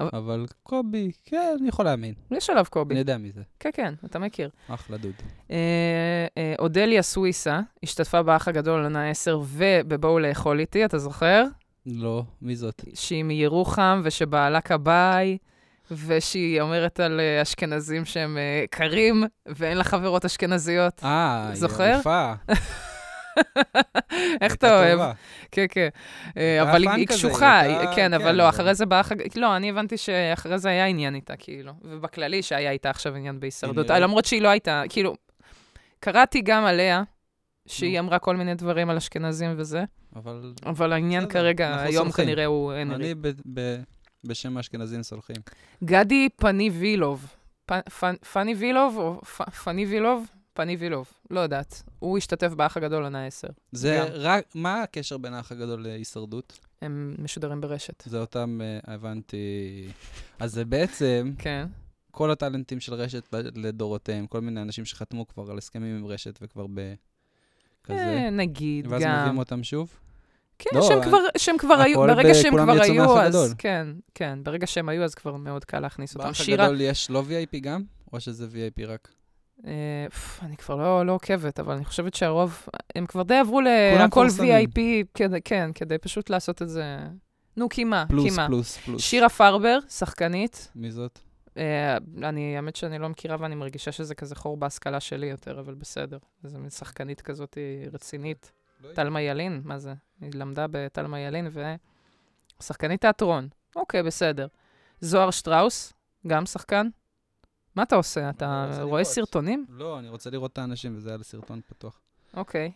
אבל 0.00 0.46
קובי, 0.62 1.10
כן, 1.24 1.56
אני 1.60 1.68
יכול 1.68 1.84
להאמין. 1.84 2.14
יש 2.30 2.50
עליו 2.50 2.64
קובי. 2.70 2.94
אני 2.94 2.98
יודע 2.98 3.18
מי 3.18 3.32
זה. 3.32 3.42
כן, 3.60 3.70
כן, 3.72 3.94
אתה 4.04 4.18
מכיר. 4.18 4.50
אחלה 4.68 4.96
דוד. 4.96 5.12
אה, 5.50 6.26
אה, 6.38 6.54
אודליה 6.58 7.02
סוויסה 7.02 7.60
השתתפה 7.82 8.22
באח 8.22 8.48
הגדול 8.48 8.82
עונה 8.82 9.10
10 9.10 9.40
ובבואו 9.46 10.18
לאכול 10.18 10.60
איתי, 10.60 10.84
אתה 10.84 10.98
זוכר? 10.98 11.44
לא, 11.86 12.22
מי 12.42 12.56
זאת? 12.56 12.84
שהיא 12.94 13.24
מירוחם 13.24 14.00
ושבעלה 14.04 14.60
כבאי. 14.60 15.38
ושהיא 15.90 16.60
אומרת 16.60 17.00
על 17.00 17.20
uh, 17.20 17.42
אשכנזים 17.42 18.04
שהם 18.04 18.36
uh, 18.36 18.68
קרים, 18.70 19.24
ואין 19.46 19.78
לה 19.78 19.84
חברות 19.84 20.24
אשכנזיות. 20.24 21.00
אה, 21.04 21.48
היא 21.48 21.94
יפה. 21.98 22.32
איך 24.42 24.54
אתה 24.54 24.78
אוהב? 24.78 25.14
כן, 25.52 25.66
כן. 25.68 25.88
אה, 26.36 26.62
אבל 26.62 26.88
היא 26.88 27.06
קשוחה, 27.06 27.62
כן, 27.94 28.14
אבל 28.14 28.32
לא, 28.32 28.48
אחרי 28.48 28.74
זה 28.74 28.86
בא... 28.86 29.02
לא, 29.36 29.56
אני 29.56 29.70
הבנתי 29.70 29.96
שאחרי 29.96 30.58
זה 30.58 30.68
היה 30.68 30.86
עניין 30.86 31.14
איתה, 31.14 31.36
כאילו. 31.36 31.72
ובכללי 31.82 32.42
שהיה 32.42 32.70
איתה 32.70 32.90
עכשיו 32.90 33.14
עניין 33.14 33.40
בהישרדות. 33.40 33.90
למרות 33.90 34.24
שהיא 34.24 34.42
לא 34.42 34.48
הייתה, 34.48 34.82
כאילו, 34.88 35.14
קראתי 36.00 36.40
גם 36.40 36.64
עליה, 36.64 37.02
שהיא 37.66 37.98
אמרה 37.98 38.18
כל 38.18 38.36
מיני 38.36 38.54
דברים 38.54 38.90
על 38.90 38.96
אשכנזים 38.96 39.54
וזה, 39.56 39.84
אבל 40.16 40.52
אבל 40.66 40.92
העניין 40.92 41.26
כרגע, 41.26 41.82
היום. 41.82 42.12
כנראה 42.12 42.44
הוא 42.44 42.72
הנרי. 42.72 43.12
אני 43.12 43.32
בשם 44.24 44.56
האשכנזים 44.56 45.02
סולחים. 45.02 45.36
גדי 45.84 46.28
פני 46.36 46.70
וילוב. 46.70 47.26
פני 48.32 48.54
וילוב 48.54 48.96
או 48.96 49.20
פני 49.64 49.86
וילוב? 49.86 50.26
פני 50.58 50.76
וילוב, 50.76 51.08
לא 51.30 51.40
יודעת. 51.40 51.82
הוא 51.98 52.18
השתתף 52.18 52.52
באח 52.52 52.76
הגדול 52.76 53.02
עונה 53.04 53.26
10. 53.26 53.48
זה 53.72 53.98
גם. 54.00 54.06
רק, 54.12 54.44
מה 54.54 54.82
הקשר 54.82 55.18
בין 55.18 55.34
האח 55.34 55.52
הגדול 55.52 55.82
להישרדות? 55.82 56.58
הם 56.82 57.14
משודרים 57.18 57.60
ברשת. 57.60 58.02
זה 58.06 58.20
אותם, 58.20 58.60
אה, 58.62 58.94
הבנתי. 58.94 59.36
אז 60.38 60.52
זה 60.52 60.64
בעצם 60.64 61.32
כן. 61.38 61.66
כל 62.10 62.30
הטאלנטים 62.30 62.80
של 62.80 62.94
רשת 62.94 63.34
לדורותיהם, 63.54 64.26
כל 64.26 64.40
מיני 64.40 64.62
אנשים 64.62 64.84
שחתמו 64.84 65.28
כבר 65.28 65.50
על 65.50 65.58
הסכמים 65.58 65.96
עם 65.98 66.06
רשת 66.06 66.38
וכבר 66.42 66.66
ב... 66.74 66.94
כזה, 67.84 67.98
אה, 67.98 68.30
נגיד, 68.30 68.86
ואז 68.86 69.02
גם. 69.02 69.18
מביאים 69.20 69.38
אותם 69.38 69.62
שוב? 69.62 69.92
כן, 70.58 70.70
לא, 70.74 70.82
שהם 70.82 70.98
אני- 70.98 71.06
כבר, 71.06 71.18
שהם 71.36 71.58
כבר 71.58 71.74
היו, 71.80 71.98
ברגע 72.00 72.34
שהם 72.34 72.52
כבר 72.64 72.82
היו, 72.82 73.18
אז 73.20 73.34
הגדול. 73.34 73.54
כן, 73.58 73.86
כן, 74.14 74.38
ברגע 74.42 74.66
שהם 74.66 74.88
היו, 74.88 75.04
אז 75.04 75.14
כבר 75.14 75.36
מאוד 75.36 75.64
קל 75.64 75.80
להכניס 75.80 76.14
אותם. 76.14 76.26
באח 76.26 76.32
שירה, 76.34 76.64
הגדול 76.64 76.80
יש 76.80 77.10
לא 77.10 77.22
VIP 77.28 77.58
גם? 77.60 77.82
או 78.12 78.20
שזה 78.20 78.46
VIP 78.46 78.86
רק? 78.86 79.08
אה, 79.66 80.06
אני 80.42 80.56
כבר 80.56 80.76
לא, 80.76 81.06
לא 81.06 81.12
עוקבת, 81.12 81.60
אבל 81.60 81.74
אני 81.74 81.84
חושבת 81.84 82.14
שהרוב, 82.14 82.66
הם 82.94 83.06
כבר 83.06 83.22
די 83.22 83.34
עברו 83.34 83.60
להכל 83.60 84.06
מפורסמים. 84.06 84.68
VIP, 84.68 84.80
כדי, 85.14 85.40
כן, 85.44 85.70
כדי 85.74 85.98
פשוט 85.98 86.30
לעשות 86.30 86.62
את 86.62 86.68
זה. 86.68 86.98
נו, 87.56 87.68
קימה, 87.68 88.04
פלוס, 88.08 88.30
קימה. 88.30 88.46
פלוס, 88.46 88.76
פלוס. 88.76 89.02
שירה 89.02 89.28
פרבר, 89.28 89.78
שחקנית. 89.88 90.70
מי 90.74 90.90
זאת? 90.90 91.18
אה, 91.56 91.96
אני, 92.22 92.56
האמת 92.56 92.76
שאני 92.76 92.98
לא 92.98 93.08
מכירה 93.08 93.36
ואני 93.40 93.54
מרגישה 93.54 93.92
שזה 93.92 94.14
כזה 94.14 94.34
חור 94.34 94.56
בהשכלה 94.56 95.00
שלי 95.00 95.26
יותר, 95.26 95.60
אבל 95.60 95.74
בסדר. 95.74 96.18
זו 96.44 96.58
מין 96.58 96.70
שחקנית 96.70 97.20
כזאת 97.20 97.58
רצינית. 97.92 98.52
תלמה 98.94 99.22
ילין, 99.22 99.60
מה 99.64 99.78
זה? 99.78 99.94
היא 100.20 100.30
למדה 100.34 100.66
בתלמה 100.70 101.20
ילין 101.20 101.48
ושחקנית 102.60 103.00
תיאטרון. 103.00 103.48
אוקיי, 103.76 104.02
בסדר. 104.02 104.46
זוהר 105.00 105.30
שטראוס, 105.30 105.92
גם 106.26 106.46
שחקן. 106.46 106.88
מה 107.78 107.82
אתה 107.82 107.96
עושה? 107.96 108.30
אתה 108.30 108.64
רוצה 108.68 108.82
רואה 108.82 109.00
לראות. 109.00 109.14
סרטונים? 109.14 109.66
לא, 109.68 109.98
אני 109.98 110.08
רוצה 110.08 110.30
לראות 110.30 110.52
את 110.52 110.58
האנשים, 110.58 110.96
וזה 110.96 111.08
היה 111.08 111.18
לסרטון 111.18 111.60
פתוח. 111.66 112.00
אוקיי. 112.36 112.72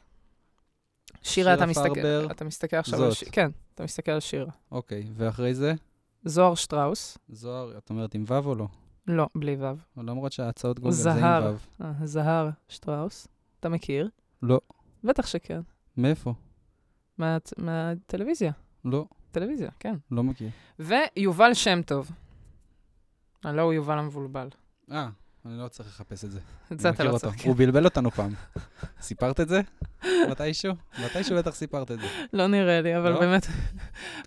שירה, 1.23 1.54
אתה 1.54 1.66
מסתכל, 1.66 2.26
אתה 2.30 2.44
מסתכל 2.44 2.76
עכשיו 2.76 3.02
על 3.04 3.09
זאת. 3.11 3.18
שירה. 3.18 3.30
כן, 3.32 3.50
אתה 3.75 3.85
מסתכל 3.85 4.11
על 4.12 4.21
שירה. 4.21 4.50
אוקיי, 4.71 5.06
ואחרי 5.16 5.54
זה? 5.54 5.75
זוהר 6.25 6.54
שטראוס, 6.54 7.18
זוהר, 7.28 7.78
את 7.78 7.90
אומרת 7.90 8.14
עם 8.14 8.25
ו' 8.28 8.32
או 8.47 8.54
לא? 8.54 8.66
לא, 9.06 9.28
בלי 9.35 9.56
ו'. 9.61 10.00
למרות 10.02 10.32
שההצעות 10.32 10.78
גוגל 10.78 10.92
זה. 10.94 11.12
עם 11.12 11.44
ו'. 11.54 11.85
אה, 11.85 11.92
זהר 12.04 12.49
שטראוס, 12.68 13.28
אתה 13.61 13.68
מכיר? 13.68 14.09
לא. 14.42 14.61
בטח 15.04 15.26
שכן. 15.26 15.61
מאיפה? 15.97 16.35
מה- 17.18 17.38
מהטלוויזיה. 17.59 18.52
לא, 18.85 19.04
טלוויזיה, 19.30 19.71
כן. 19.80 19.94
לא 20.11 20.23
מכיר. 20.23 20.49
ויובל 20.78 21.54
שם 21.54 21.80
טוב. 21.87 22.11
הלא 23.44 23.62
הוא 23.62 23.73
יובל 23.73 23.99
המבולבל. 23.99 24.49
אה, 24.90 25.08
אני 25.46 25.58
לא 25.58 25.68
צריך 25.68 25.88
לחפש 25.88 26.24
את 26.24 26.30
זה. 26.30 26.40
את 26.72 26.80
זה 26.80 26.90
אתה 26.90 27.04
לא. 27.04 27.18
צריך. 27.18 27.44
הוא 27.44 27.56
בלבל 27.56 27.84
אותנו 27.84 28.10
פעם. 28.10 28.34
סיפרת 29.00 29.40
את 29.40 29.48
זה? 29.48 29.60
מתישהו? 30.30 30.74
מתישהו 31.04 31.36
בטח 31.36 31.54
סיפרת 31.54 31.90
את 31.90 32.00
זה. 32.00 32.06
לא 32.32 32.46
נראה 32.46 32.80
לי, 32.80 32.96
אבל 32.96 33.10
לא? 33.10 33.20
באמת, 33.20 33.46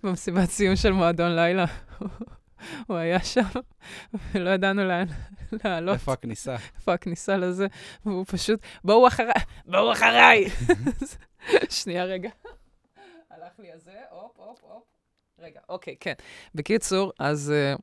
במסיבת 0.02 0.50
סיום 0.50 0.76
של 0.76 0.92
מועדון 0.92 1.36
לילה, 1.36 1.64
הוא 2.86 2.96
היה 2.96 3.24
שם, 3.24 3.42
ולא 4.32 4.50
ידענו 4.50 4.84
לאן 4.84 5.06
לעלות, 5.64 5.94
איפה 5.94 6.12
הכניסה? 6.12 6.56
איפה 6.76 6.94
הכניסה 6.94 7.36
לזה, 7.36 7.66
והוא 8.06 8.24
פשוט, 8.28 8.60
בואו 8.84 9.08
אחריי, 9.08 9.32
בואו 9.66 9.92
אחריי. 9.92 10.44
שנייה, 11.70 12.04
רגע. 12.04 12.30
הלך 13.30 13.52
לי 13.58 13.72
הזה, 13.72 13.92
הופ, 14.10 14.32
הופ, 14.36 14.58
הופ. 14.62 14.82
רגע, 15.38 15.60
אוקיי, 15.68 15.96
כן. 16.00 16.14
בקיצור, 16.54 17.12
אז 17.18 17.52
אה, 17.56 17.74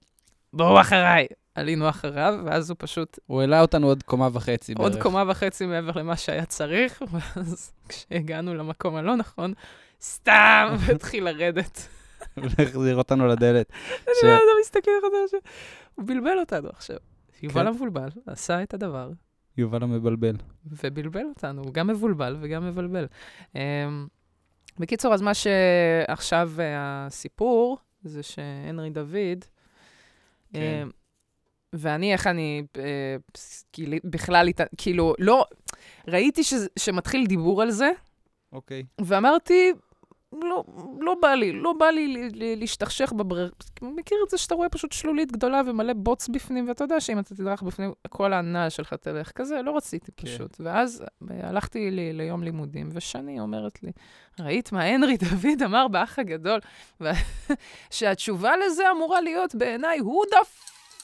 בואו 0.53 0.81
אחריי. 0.81 1.27
עלינו 1.55 1.89
אחריו, 1.89 2.39
ואז 2.45 2.69
הוא 2.69 2.75
פשוט 2.79 3.19
הוא 3.25 3.41
העלה 3.41 3.62
אותנו 3.62 3.88
עוד 3.88 4.03
קומה 4.03 4.29
וחצי 4.33 4.75
בערך. 4.75 4.93
עוד 4.93 5.01
קומה 5.01 5.24
וחצי 5.27 5.65
מעבר 5.65 5.91
למה 6.00 6.17
שהיה 6.17 6.45
צריך, 6.45 7.01
ואז 7.12 7.74
כשהגענו 7.89 8.55
למקום 8.55 8.95
הלא 8.95 9.15
נכון, 9.15 9.53
סתם, 10.01 10.75
והתחיל 10.79 11.24
לרדת. 11.24 11.88
הוא 12.36 12.43
הולך 12.43 12.60
להחזיר 12.60 12.95
אותנו 12.95 13.27
לדלת. 13.27 13.72
אני 13.91 14.13
לא 14.24 14.27
יודע, 14.27 14.51
מסתכל 14.62 14.91
אתה 15.00 15.07
חושב. 15.25 15.38
הוא 15.95 16.05
בלבל 16.07 16.39
אותנו 16.39 16.69
עכשיו. 16.69 16.98
יובל 17.43 17.62
כן. 17.62 17.67
המבולבל 17.67 18.10
עשה 18.25 18.63
את 18.63 18.74
הדבר, 18.74 19.12
יובל 19.57 19.83
המבלבל. 19.83 20.36
ובלבל 20.65 21.25
אותנו, 21.25 21.62
הוא 21.63 21.74
גם 21.74 21.88
מבולבל 21.88 22.38
וגם 22.41 22.67
מבלבל. 22.67 23.07
אמ, 23.55 24.07
בקיצור, 24.79 25.13
אז 25.13 25.22
מה 25.22 25.31
שעכשיו 25.33 26.51
אה, 26.60 27.05
הסיפור, 27.05 27.77
זה 28.03 28.24
שהנרי 28.24 28.89
דוד, 28.89 29.45
כן. 30.53 30.88
ואני, 31.73 32.13
איך 32.13 32.27
אני, 32.27 32.63
אה, 32.77 33.15
כאילו, 33.73 33.97
בכלל, 34.03 34.49
כאילו, 34.77 35.13
לא, 35.19 35.45
ראיתי 36.07 36.43
שזה- 36.43 36.67
שמתחיל 36.79 37.25
דיבור 37.25 37.61
על 37.61 37.71
זה, 37.71 37.91
אוקיי. 38.51 38.83
ואמרתי, 39.01 39.71
לא, 40.41 40.63
לא 40.99 41.15
בא 41.21 41.33
לי, 41.33 41.51
לא 41.51 41.73
בא 41.79 41.85
לי 41.85 42.29
להשתכשך 42.55 43.13
בברירה. 43.13 43.47
מכיר 43.81 44.17
את 44.25 44.29
זה 44.29 44.37
שאתה 44.37 44.55
רואה 44.55 44.69
פשוט 44.69 44.91
שלולית 44.91 45.31
גדולה 45.31 45.61
ומלא 45.65 45.93
בוץ 45.93 46.27
בפנים, 46.29 46.67
ואתה 46.67 46.83
יודע 46.83 46.99
שאם 47.01 47.19
אתה 47.19 47.35
תדרך 47.35 47.61
בפנים, 47.61 47.91
כל 48.09 48.33
הנעל 48.33 48.69
שלך 48.69 48.93
תלך 48.93 49.31
כזה, 49.31 49.61
לא 49.61 49.77
רציתי 49.77 50.11
כן. 50.17 50.27
פשוט. 50.27 50.57
ואז 50.59 51.03
אה, 51.31 51.49
הלכתי 51.49 51.91
לי 51.91 52.13
ליום 52.13 52.43
לימודים, 52.43 52.89
ושני 52.91 53.39
אומרת 53.39 53.83
לי, 53.83 53.91
ראית 54.39 54.71
מה 54.71 54.83
הנרי 54.83 55.17
דוד 55.17 55.63
אמר 55.65 55.87
באח 55.87 56.19
הגדול? 56.19 56.59
שהתשובה 57.91 58.51
לזה 58.57 58.91
אמורה 58.91 59.21
להיות 59.21 59.55
בעיניי, 59.55 59.99
who 59.99 60.33
the 60.35 60.47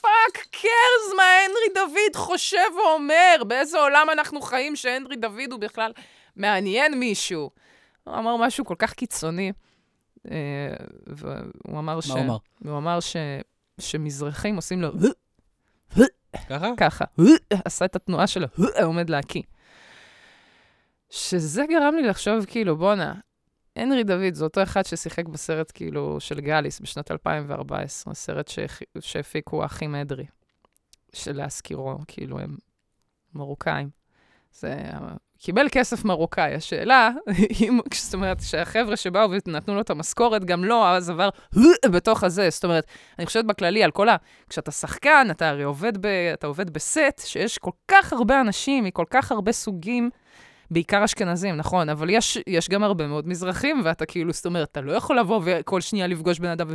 fuck 0.01 0.37
cares 0.51 1.15
מה 1.17 1.23
הנרי 1.23 1.73
דוד 1.75 2.15
חושב 2.15 2.57
ואומר? 2.75 3.43
באיזה 3.47 3.79
עולם 3.79 4.07
אנחנו 4.11 4.41
חיים 4.41 4.75
שהנרי 4.75 5.15
דוד 5.15 5.51
הוא 5.51 5.59
בכלל 5.59 5.91
מעניין 6.35 6.99
מישהו? 6.99 7.49
הוא 8.03 8.15
אמר 8.15 8.37
משהו 8.37 8.65
כל 8.65 8.75
כך 8.77 8.93
קיצוני, 8.93 9.51
אה, 10.31 10.35
והוא 11.07 11.79
אמר 11.79 12.01
ש... 12.01 12.09
מה 12.09 12.13
הוא 12.13 12.23
אמר? 12.23 12.37
הוא 12.65 12.77
אמר 12.77 12.99
ש... 12.99 13.15
שמזרחים 13.79 14.55
עושים 14.55 14.81
לו 14.81 14.89
ככה? 16.49 16.67
ככה, 16.77 17.05
עשה 17.65 17.85
את 17.85 17.95
התנועה 17.95 18.27
שלו, 18.27 18.47
עומד 18.83 19.09
להקיא. 19.09 19.41
שזה 21.09 21.65
גרם 21.69 21.95
לי 21.95 22.03
לחשוב, 22.03 22.45
כאילו, 22.45 22.77
בואנה, 22.77 23.13
הנרי 23.81 24.03
דוד 24.03 24.33
זה 24.33 24.43
אותו 24.43 24.63
אחד 24.63 24.85
ששיחק 24.85 25.27
בסרט, 25.27 25.71
כאילו, 25.73 26.19
של 26.19 26.39
גאליס 26.39 26.79
בשנת 26.79 27.11
2014, 27.11 28.13
סרט 28.13 28.51
שהפיקו 28.99 29.63
האחים 29.63 29.95
אדרי, 29.95 30.25
שלהזכירו, 31.13 31.97
כאילו, 32.07 32.39
הם 32.39 32.57
מרוקאים. 33.33 33.89
זה 34.51 34.75
קיבל 35.37 35.67
כסף 35.71 36.05
מרוקאי. 36.05 36.55
השאלה, 36.55 37.09
אם, 37.61 37.79
זאת 37.93 38.13
אומרת, 38.13 38.41
שהחבר'ה 38.41 38.97
שבאו 38.97 39.29
ונתנו 39.29 39.75
לו 39.75 39.81
את 39.81 39.89
המשכורת, 39.89 40.45
גם 40.45 40.63
לא, 40.63 40.89
אז 40.89 41.09
עבר 41.09 41.29
בתוך 41.85 42.23
הזה. 42.23 42.49
זאת 42.49 42.63
אומרת, 42.63 42.85
אני 43.19 43.25
חושבת 43.25 43.45
בכללי 43.45 43.83
על 43.83 43.91
כל 43.91 44.09
ה... 44.09 44.15
כשאתה 44.49 44.71
שחקן, 44.71 45.27
אתה 45.31 45.49
הרי 45.49 45.63
עובד, 45.63 45.97
ב, 45.97 46.05
אתה 46.33 46.47
עובד 46.47 46.69
בסט, 46.69 47.21
שיש 47.25 47.57
כל 47.57 47.71
כך 47.87 48.13
הרבה 48.13 48.41
אנשים 48.41 48.83
מכל 48.83 49.05
כך 49.09 49.31
הרבה 49.31 49.51
סוגים, 49.51 50.09
בעיקר 50.71 51.05
אשכנזים, 51.05 51.55
נכון, 51.55 51.89
אבל 51.89 52.09
יש, 52.09 52.37
יש 52.47 52.69
גם 52.69 52.83
הרבה 52.83 53.07
מאוד 53.07 53.27
מזרחים, 53.27 53.81
ואתה 53.83 54.05
כאילו, 54.05 54.33
זאת 54.33 54.45
אומרת, 54.45 54.71
אתה 54.71 54.81
לא 54.81 54.91
יכול 54.91 55.19
לבוא 55.19 55.41
וכל 55.43 55.81
שנייה 55.81 56.07
לפגוש 56.07 56.39
בן 56.39 56.49
אדם, 56.49 56.67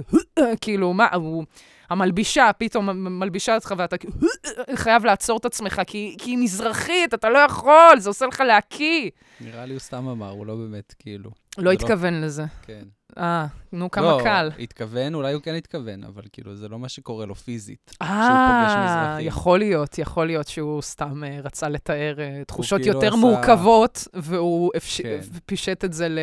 וכאילו, 0.52 0.92
מה, 0.98 1.08
הוא... 1.14 1.44
המלבישה 1.90 2.50
פתאום 2.58 2.90
מלבישה 3.20 3.54
אותך, 3.54 3.74
ואתה 3.78 3.96
חייב 4.74 5.04
לעצור 5.04 5.38
את 5.38 5.44
עצמך, 5.44 5.82
כי, 5.86 6.16
כי 6.18 6.30
היא 6.30 6.38
מזרחית, 6.38 7.14
אתה 7.14 7.28
לא 7.30 7.38
יכול, 7.38 7.98
זה 7.98 8.10
עושה 8.10 8.26
לך 8.26 8.40
להקיא. 8.40 9.10
נראה 9.40 9.66
לי 9.66 9.72
הוא 9.72 9.80
סתם 9.80 10.08
אמר, 10.08 10.30
הוא 10.30 10.46
לא 10.46 10.54
באמת, 10.56 10.94
כאילו. 10.98 11.30
לא 11.58 11.64
לא- 11.64 11.70
התכוון 11.70 12.20
לזה. 12.20 12.44
כן. 12.62 12.82
אה, 13.18 13.46
נו, 13.72 13.90
כמה 13.90 14.06
לא, 14.06 14.20
קל. 14.24 14.50
התכוון, 14.58 15.14
אולי 15.14 15.32
הוא 15.32 15.42
כן 15.42 15.54
התכוון, 15.54 16.04
אבל 16.04 16.22
כאילו, 16.32 16.56
זה 16.56 16.68
לא 16.68 16.78
מה 16.78 16.88
שקורה 16.88 17.26
לו 17.26 17.34
פיזית. 17.34 17.94
אה. 18.02 19.16
יכול 19.20 19.58
להיות, 19.58 19.98
יכול 19.98 20.26
להיות 20.26 20.48
שהוא 20.48 20.82
סתם 20.82 21.24
אה, 21.24 21.38
רצה 21.44 21.68
לתאר 21.68 22.14
אה, 22.20 22.42
תחושות 22.46 22.80
כאילו 22.80 22.94
יותר 22.94 23.08
עשה- 23.08 23.16
מורכבות, 23.16 24.08
והוא 24.14 24.70
אפש- 24.76 25.02
כן. 25.02 25.20
פישט 25.46 25.84
את 25.84 25.92
זה 25.92 26.08
ל... 26.08 26.18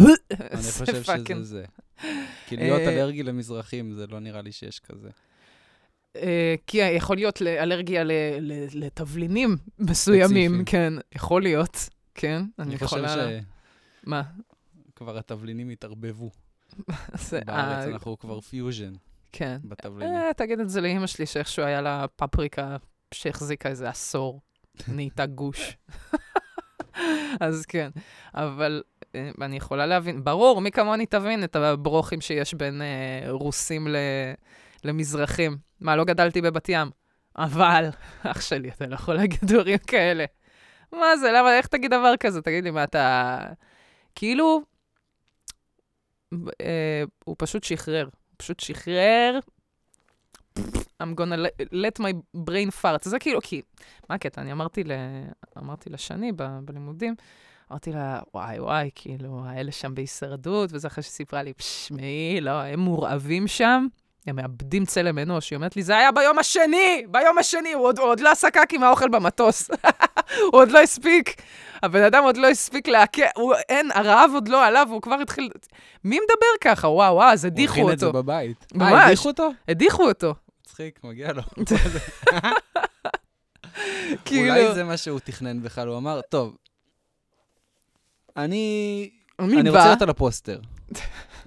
אני 0.00 0.62
חושב 0.62 1.02
שזה 1.02 1.42
זה. 1.42 1.64
כי 2.46 2.56
להיות 2.56 2.80
אה, 2.80 2.88
אלרגי 3.02 3.22
למזרחים, 3.22 3.92
זה 3.92 4.06
לא 4.06 4.20
נראה 4.20 4.42
לי 4.42 4.52
שיש 4.52 4.80
כזה. 4.80 5.08
אה, 6.16 6.54
כי 6.66 6.76
יכול 6.78 7.16
להיות 7.16 7.42
אלרגיה 7.42 8.02
לתבלינים 8.74 9.56
מסוימים. 9.78 10.62
כן, 10.66 10.92
יכול 11.14 11.42
להיות, 11.42 11.88
כן, 12.14 12.42
אני 12.58 12.68
אני 12.68 12.78
חושב 12.78 12.96
יכולה... 12.96 13.16
לה- 13.16 13.40
מה? 14.04 14.22
שכבר 14.88 15.18
התבלינים 15.18 15.68
התערבבו. 15.68 16.30
בארץ 16.88 17.32
אה, 17.48 17.84
אנחנו 17.84 18.18
כבר 18.18 18.40
פיוז'ן 18.40 18.92
כן. 19.32 19.58
בתבלינים. 19.64 20.18
תגיד 20.36 20.60
את 20.60 20.68
זה 20.70 20.80
לאימא 20.80 21.06
שלי, 21.06 21.26
שאיכשהו 21.26 21.64
היה 21.64 21.80
לה 21.80 22.04
פפריקה 22.16 22.76
שהחזיקה 23.14 23.68
איזה 23.68 23.88
עשור, 23.88 24.40
נהייתה 24.88 25.26
גוש. 25.26 25.76
אז 27.40 27.66
כן, 27.66 27.90
אבל 28.34 28.82
אה, 29.14 29.30
אני 29.42 29.56
יכולה 29.56 29.86
להבין, 29.86 30.24
ברור, 30.24 30.60
מי 30.60 30.70
כמוני 30.70 31.06
תבין 31.06 31.44
את 31.44 31.56
הברוכים 31.56 32.20
שיש 32.20 32.54
בין 32.54 32.82
אה, 32.82 33.30
רוסים 33.30 33.88
ל, 33.88 33.96
למזרחים. 34.84 35.56
מה, 35.80 35.96
לא 35.96 36.04
גדלתי 36.04 36.40
בבת 36.40 36.68
ים, 36.68 36.90
אבל, 37.36 37.88
אח 38.22 38.40
שלי, 38.40 38.68
אתה 38.68 38.86
לא 38.86 38.94
יכול 38.94 39.14
להגיד 39.14 39.40
דברים 39.42 39.78
כאלה. 39.78 40.24
מה 40.92 41.16
זה, 41.16 41.32
למה, 41.32 41.58
איך 41.58 41.66
תגיד 41.66 41.90
דבר 41.90 42.14
כזה? 42.20 42.42
תגיד 42.42 42.64
לי, 42.64 42.70
מה 42.70 42.84
אתה... 42.84 43.38
כאילו, 44.14 44.62
אה, 46.60 47.02
הוא 47.24 47.36
פשוט 47.38 47.64
שחרר. 47.64 48.08
פשוט 48.36 48.60
שחרר. 48.60 49.38
I'm 51.02 51.14
gonna 51.14 51.36
let, 51.72 52.00
my 52.00 52.12
brain 52.36 52.82
fart. 52.82 53.02
זה 53.02 53.18
כאילו, 53.18 53.40
כי, 53.42 53.62
מה 54.10 54.14
הקטע? 54.14 54.40
אני 54.40 54.52
אמרתי, 54.52 54.84
ל, 54.84 54.92
אמרתי 55.58 55.90
לשני 55.90 56.32
ב, 56.36 56.58
בלימודים, 56.64 57.14
אמרתי 57.70 57.92
לה, 57.92 58.20
וואי, 58.34 58.60
וואי, 58.60 58.90
כאילו, 58.94 59.42
האלה 59.46 59.72
שם 59.72 59.94
בהישרדות, 59.94 60.70
וזה 60.72 60.88
אחרי 60.88 61.02
שסיפרה 61.02 61.42
לי, 61.42 61.52
שמעי, 61.58 62.40
לא, 62.40 62.50
הם 62.50 62.80
מורעבים 62.80 63.46
שם, 63.46 63.86
הם 64.26 64.36
מאבדים 64.36 64.84
צלם 64.84 65.18
אנוש. 65.18 65.50
היא 65.50 65.56
אומרת 65.56 65.76
לי, 65.76 65.82
זה 65.82 65.96
היה 65.96 66.12
ביום 66.12 66.38
השני, 66.38 67.06
ביום 67.10 67.38
השני, 67.38 67.72
הוא 67.72 67.84
עוד, 67.84 67.98
הוא 67.98 68.08
עוד 68.08 68.20
לא 68.20 68.30
עשה 68.30 68.50
קק 68.50 68.68
עם 68.72 68.82
האוכל 68.82 69.08
במטוס. 69.08 69.70
הוא 70.52 70.60
עוד 70.60 70.70
לא 70.70 70.78
הספיק. 70.78 71.42
הבן 71.82 72.02
אדם 72.02 72.24
עוד 72.24 72.36
לא 72.36 72.46
הספיק 72.48 72.88
להקה, 72.88 73.26
אין, 73.68 73.90
הרעב 73.94 74.30
עוד 74.34 74.48
לא 74.48 74.66
עליו, 74.66 74.88
הוא 74.90 75.02
כבר 75.02 75.14
התחיל... 75.14 75.48
מי 76.04 76.18
מדבר 76.18 76.46
ככה? 76.60 76.88
וואו, 76.88 77.14
וואו, 77.14 77.28
אז 77.28 77.44
הדיחו 77.44 77.72
אותו. 77.72 77.82
הוא 77.82 77.90
הכין 77.90 77.94
את 77.94 77.98
זה 77.98 78.12
בבית. 78.12 78.66
ממש. 78.74 78.92
אה, 78.92 79.06
הדיחו 79.06 79.28
אותו? 79.28 79.50
הדיחו 79.68 80.08
אותו. 80.08 80.34
מצחיק, 80.76 81.04
מגיע 81.04 81.32
לו. 81.32 81.42
כאילו... 84.24 84.54
אולי 84.54 84.74
זה 84.74 84.84
מה 84.84 84.96
שהוא 84.96 85.20
תכנן 85.24 85.62
בכלל, 85.62 85.88
הוא 85.88 85.98
אמר, 85.98 86.20
טוב, 86.28 86.56
אני... 88.36 89.10
רוצה 89.38 89.86
להיות 89.86 90.02
על 90.02 90.10
הפוסטר. 90.10 90.60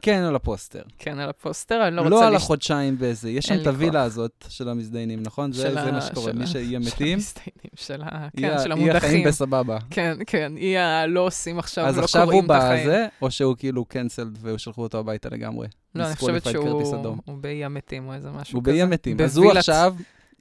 כן, 0.02 0.24
על 0.24 0.36
הפוסטר. 0.36 0.82
כן, 0.98 1.20
על 1.20 1.30
הפוסטר, 1.30 1.88
אני 1.88 1.96
לא 1.96 2.02
רוצה... 2.02 2.16
לא 2.16 2.28
על 2.28 2.36
החודשיים 2.36 2.98
באיזה, 2.98 3.30
יש 3.30 3.46
שם 3.46 3.62
את 3.62 3.68
הווילה. 3.68 4.04
הזאת 4.04 4.46
של 4.50 4.70
המזדיינים, 4.70 5.24
נכון? 5.24 5.52
זה 5.52 5.62
של 5.62 5.92
מה 5.92 6.02
שקורה, 6.02 6.32
של 6.32 6.38
מי 6.38 6.48
שיהיה 6.48 6.80
של 6.82 6.88
מתים, 6.88 7.14
המזדיינים, 7.14 7.72
של 7.76 8.02
ה... 8.02 8.28
היא 8.34 8.48
כן, 8.48 8.58
של 8.64 8.72
היא 8.72 8.92
החיים 8.92 8.92
המודחים. 8.92 9.24
בסבבה. 9.24 9.78
כן, 9.90 10.18
כן, 10.28 10.54
היא 10.56 10.78
הלא 10.78 11.20
עושים 11.20 11.60
עכשיו, 11.60 11.86
אז 11.86 11.98
לא 11.98 12.04
עכשיו 12.04 12.22
הוא 12.22 12.32
קוראים 12.32 12.46
את 12.46 12.52
החיים. 12.52 12.88
בזה, 12.88 13.08
או 13.22 13.32
שהוא 13.32 13.56
כאילו 13.58 13.86
קנסלד 13.86 14.38
ושלחו 14.42 14.84
אותו 14.84 15.00
הביתה 15.00 15.30
לגמרי? 15.30 15.68
לא, 15.96 16.06
אני 16.06 16.16
חושבת 16.16 16.44
שהוא. 16.46 17.14
הוא 17.26 17.38
באי 17.38 17.66
המתים 17.66 18.08
או 18.08 18.14
איזה 18.14 18.32
משהו 18.32 18.56
הוא 18.56 18.64
כזה. 18.64 18.72
באי 18.72 18.82
המתים. 18.82 19.18
אז 19.22 19.38
הוא 19.38 19.52
עכשיו, 19.52 19.96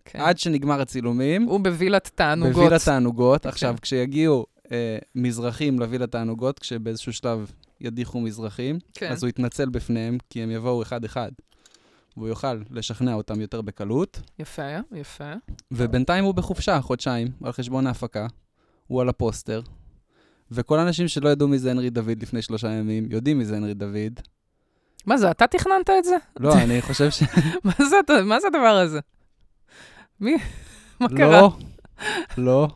כן. 0.05 0.21
עד 0.21 0.39
שנגמר 0.39 0.81
הצילומים, 0.81 1.43
הוא 1.43 1.61
בווילת 1.61 2.11
תענוגות. 2.15 2.55
בווילת 2.55 2.85
תענוגות. 2.85 3.43
כן. 3.43 3.49
עכשיו, 3.49 3.77
כשיגיעו 3.83 4.47
אה, 4.73 4.99
מזרחים 5.15 5.79
לווילת 5.79 6.13
תענוגות, 6.13 6.59
כשבאיזשהו 6.59 7.13
שלב 7.13 7.53
ידיחו 7.81 8.21
מזרחים, 8.21 8.79
כן. 8.95 9.13
אז 9.13 9.23
הוא 9.23 9.29
יתנצל 9.29 9.69
בפניהם, 9.69 10.19
כי 10.31 10.43
הם 10.43 10.51
יבואו 10.51 10.83
אחד-אחד. 10.83 11.31
והוא 12.17 12.29
יוכל 12.29 12.63
לשכנע 12.71 13.15
אותם 13.15 13.41
יותר 13.41 13.61
בקלות. 13.61 14.21
יפה, 14.39 14.63
יפה. 14.93 15.33
ובינתיים 15.71 16.25
הוא 16.25 16.35
בחופשה, 16.35 16.81
חודשיים, 16.81 17.29
על 17.45 17.53
חשבון 17.53 17.87
ההפקה. 17.87 18.27
הוא 18.87 19.01
על 19.01 19.09
הפוסטר. 19.09 19.61
וכל 20.51 20.79
האנשים 20.79 21.09
שלא 21.09 21.29
ידעו 21.29 21.49
מי 21.49 21.59
זה 21.59 21.71
הנרי 21.71 21.91
דוד 21.91 22.23
לפני 22.23 22.43
שלושה 22.43 22.69
ימים, 22.71 23.07
יודעים 23.11 23.39
מי 23.39 23.45
זה 23.45 23.57
הנרי 23.57 23.75
דוד. 23.75 24.21
מה 25.07 25.17
זה, 25.17 25.31
אתה 25.31 25.47
תכננת 25.47 25.91
את 25.99 26.05
זה? 26.05 26.17
לא, 26.41 26.53
אני 26.55 26.83
חושב 26.83 27.11
ש... 27.11 27.23
מה 27.65 27.73
זה 27.79 27.97
מה 28.25 28.41
זה 28.41 28.47
הדבר 28.47 28.77
הזה? 28.85 29.01
מי? 30.21 30.37
מה 31.01 31.09
קרה? 31.09 31.41
לא, 31.41 31.51
לא. 32.39 32.69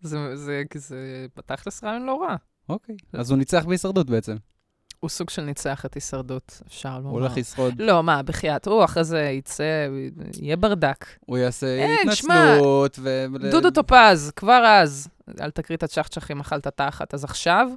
זה- 0.00 0.36
זה 0.36 0.62
זה 0.74 1.26
בתכלס 1.36 1.84
רעיון 1.84 2.02
לא 2.06 2.22
רע. 2.22 2.36
אוקיי. 2.68 2.96
אז 3.12 3.30
הוא 3.30 3.38
ניצח 3.38 3.64
בהישרדות 3.64 4.10
בעצם. 4.10 4.36
הוא 5.00 5.10
סוג 5.10 5.30
של 5.30 5.42
ניצח 5.42 5.86
את 5.86 5.94
הישרדות, 5.94 6.62
אפשר 6.66 6.98
לומר. 6.98 7.10
הוא 7.10 7.20
הולך 7.20 7.36
לשרוד, 7.36 7.82
לא, 7.82 8.02
מה, 8.02 8.22
בחייאת, 8.22 8.66
הוא 8.66 8.84
אחרי 8.84 9.04
זה 9.04 9.20
יצא, 9.20 9.88
יהיה 10.40 10.56
ברדק. 10.56 11.06
הוא 11.20 11.38
יעשה 11.38 11.86
התנצלות, 12.00 12.98
ו... 13.02 13.26
דודו 13.50 13.70
טופז, 13.70 14.32
כבר 14.36 14.64
אז, 14.66 15.08
אל 15.40 15.50
תקריא 15.50 15.76
את 15.76 15.82
הצ'חצ'חים, 15.82 16.40
אכלת 16.40 16.66
תחת, 16.66 17.14
אז 17.14 17.24
עכשיו, 17.24 17.68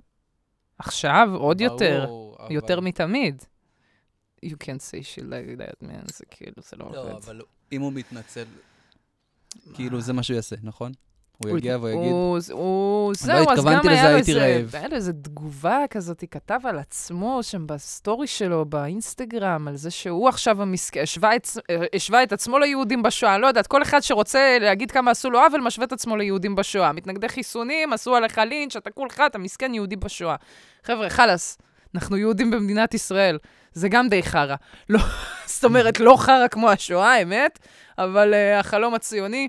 עכשיו, 0.80 1.30
עוד 1.34 1.62
יותר, 1.62 2.10
יותר 2.50 2.80
מתמיד. 2.80 3.44
You 4.46 4.50
can't 4.50 4.82
say 4.92 5.16
shit 5.16 5.24
like 5.24 5.60
that, 5.60 5.86
man, 5.86 6.14
זה 6.14 6.26
כאילו, 6.30 6.54
זה 6.70 6.78
לא 6.78 6.92
לא, 6.94 7.02
עובד. 7.02 7.12
אבל 7.12 7.42
אם 7.72 7.82
הוא 7.82 7.94
מתנצל, 7.94 8.46
כאילו 9.74 10.02
זה 10.02 10.14
מה 10.14 10.24
שהוא 10.24 10.36
יעשה, 10.36 10.56
נכון? 10.64 10.92
הוא 11.38 11.50
הוא- 11.50 11.58
יגיע 11.58 11.78
ויגיד, 11.82 12.12
הוא, 12.12 12.40
הוא, 12.52 13.10
לא 13.10 13.14
זהו, 13.14 13.36
אז 13.36 13.60
התכוונתי 13.60 13.88
גם 13.88 13.94
לזה, 13.94 14.02
היה 14.02 14.10
לו 14.10 14.16
הייתי 14.16 14.32
איזה, 14.32 14.56
רעב. 14.58 14.76
היה 14.76 14.88
לו 14.88 14.96
איזה 14.96 15.14
תגובה 15.14 15.80
כזאת, 15.90 16.24
כתב 16.32 16.60
על 16.64 16.80
עצמו 16.80 17.40
שם 17.44 17.68
בסטורי 17.68 18.28
שלו, 18.28 18.66
באינסטגרם, 18.66 19.68
על 19.68 19.76
זה 19.76 19.92
שהוא 19.92 20.30
עכשיו 20.30 20.62
המסכן, 20.62 21.02
השווה 21.02 21.36
את, 21.36 21.48
אה, 21.70 21.86
השווה 21.96 22.24
את 22.24 22.34
עצמו 22.34 22.60
ליהודים 22.60 23.04
בשואה, 23.04 23.38
לא 23.38 23.48
יודעת, 23.48 23.68
כל 23.68 23.82
אחד 23.82 24.00
שרוצה 24.00 24.58
להגיד 24.62 24.92
כמה 24.92 25.12
עשו 25.12 25.30
לו 25.30 25.40
עוול, 25.40 25.62
משווה 25.62 25.86
את 25.86 25.92
עצמו 25.92 26.16
ליהודים 26.18 26.56
בשואה. 26.56 26.92
מתנגדי 26.92 27.30
חיסונים, 27.30 27.94
עשו 27.94 28.16
עליך 28.16 28.38
לינץ', 28.38 28.76
אתה 28.76 28.90
כולך, 28.92 29.22
אתה 29.26 29.38
מסכן 29.38 29.74
יהודי 29.74 29.96
בשואה. 29.96 30.36
חבר'ה, 30.84 31.10
חלאס, 31.10 31.58
אנחנו 31.96 32.18
יהודים 32.18 32.52
במדינת 32.52 32.94
ישראל, 32.94 33.38
זה 33.74 33.90
גם 33.90 34.10
די 34.10 34.24
חרא. 34.24 34.56
לא, 34.90 35.00
זאת 35.56 35.64
אומרת, 35.66 36.00
לא 36.00 36.16
חרא 36.20 36.48
כמו 36.48 36.70
השואה, 36.70 37.14
האמת, 37.14 37.60
אבל 37.98 38.34
uh, 38.34 38.60
החלום 38.60 38.94
הציוני, 38.94 39.48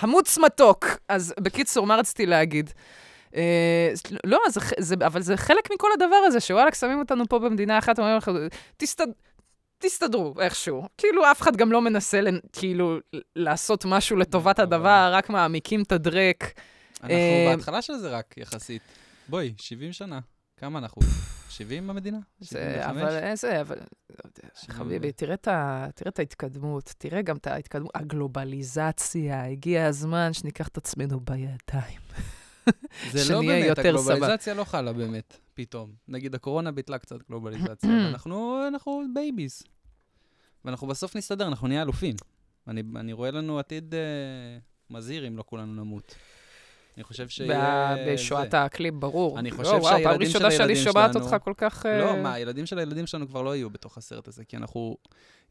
חמוץ 0.00 0.38
מתוק. 0.38 0.86
אז 1.08 1.34
בקיצור, 1.40 1.86
מה 1.86 1.96
רציתי 1.96 2.26
להגיד? 2.26 2.70
Uh, 3.30 3.34
לא, 4.24 4.38
זה, 4.48 4.60
זה, 4.78 4.94
אבל 5.06 5.22
זה 5.22 5.36
חלק 5.36 5.68
מכל 5.74 5.88
הדבר 5.94 6.16
הזה, 6.26 6.40
שוואלכ, 6.40 6.74
שמים 6.74 6.98
אותנו 6.98 7.24
פה 7.28 7.38
במדינה 7.38 7.78
אחת, 7.78 7.98
אומרים 7.98 8.16
לך, 8.16 8.30
תסתד... 8.76 9.06
תסתדרו 9.78 10.34
איכשהו. 10.40 10.82
כאילו, 10.98 11.30
אף 11.30 11.42
אחד 11.42 11.56
גם 11.56 11.72
לא 11.72 11.80
מנסה, 11.80 12.20
לנ- 12.20 12.48
כאילו, 12.52 12.98
לעשות 13.36 13.84
משהו 13.84 14.16
לטובת 14.16 14.60
אבל- 14.60 14.74
הדבר, 14.74 15.10
רק 15.12 15.30
מעמיקים 15.30 15.82
את 15.82 15.92
הדרק. 15.92 16.44
אנחנו 17.02 17.14
אה, 17.16 17.52
בהתחלה 17.56 17.82
של 17.82 17.96
זה 17.96 18.10
רק, 18.10 18.34
יחסית. 18.38 18.82
בואי, 19.28 19.54
70 19.58 19.92
שנה. 19.92 20.18
כמה 20.56 20.78
אנחנו? 20.78 21.02
70 21.58 21.86
במדינה? 21.86 22.18
זה, 22.40 22.48
75? 22.48 23.02
אבל 23.02 23.16
איזה, 23.16 23.60
אבל... 23.60 23.76
שבעים 24.54 24.78
חביבי, 24.78 25.12
תראה 25.12 25.34
את, 25.34 25.48
ה, 25.48 25.86
תראה 25.94 26.08
את 26.08 26.18
ההתקדמות, 26.18 26.94
תראה 26.98 27.22
גם 27.22 27.36
את 27.36 27.46
ההתקדמות, 27.46 27.90
הגלובליזציה, 27.94 29.46
הגיע 29.46 29.86
הזמן 29.86 30.32
שניקח 30.32 30.68
את 30.68 30.76
עצמנו 30.76 31.20
בידיים. 31.20 32.00
זה 33.12 33.34
לא 33.34 33.40
באמת, 33.40 33.78
הגלובליזציה 33.78 34.54
לא 34.54 34.64
חלה 34.64 34.92
באמת, 34.92 35.36
פתאום. 35.54 35.92
נגיד, 36.08 36.34
הקורונה 36.34 36.72
ביטלה 36.72 36.98
קצת 36.98 37.16
גלובליזציה, 37.28 37.90
אבל 37.90 38.06
אנחנו 38.12 38.64
אנחנו 38.68 39.02
babies. 39.14 39.62
ואנחנו 40.64 40.86
בסוף 40.86 41.16
נסתדר, 41.16 41.48
אנחנו 41.48 41.68
נהיה 41.68 41.82
אלופים. 41.82 42.14
אני 42.68 42.82
אני 42.96 43.12
רואה 43.12 43.30
לנו 43.30 43.58
עתיד 43.58 43.94
אה, 43.94 44.00
מזהיר 44.90 45.28
אם 45.28 45.36
לא 45.36 45.44
כולנו 45.46 45.74
נמות. 45.74 46.14
אני 46.98 47.04
חושב 47.04 47.28
שיהיה... 47.28 47.94
ב- 47.96 48.12
בשואת. 48.12 48.54
האקלים, 48.54 49.00
ברור. 49.00 49.38
אני 49.38 49.50
לא, 49.50 49.56
חושב 49.56 49.70
פעם 49.70 49.82
שהילדים 49.82 50.28
של 50.30 50.38
ראשונה 50.38 50.50
שאני 50.50 50.62
הילדים 50.62 50.84
שומעת 50.84 51.12
שלנו- 51.12 51.24
אותך 51.24 51.36
כל 51.44 51.52
כך... 51.56 51.86
אה, 51.86 51.98
לא, 52.00 52.16
מה, 52.22 52.32
הילדים 52.32 52.66
של 52.66 52.78
הילדים 52.78 53.06
שלנו 53.06 53.28
כבר 53.28 53.42
לא 53.42 53.56
יהיו 53.56 53.70
בתוך 53.70 53.98
הסרט 53.98 54.28
הזה, 54.28 54.44
כי 54.44 54.56
אנחנו... 54.56 54.96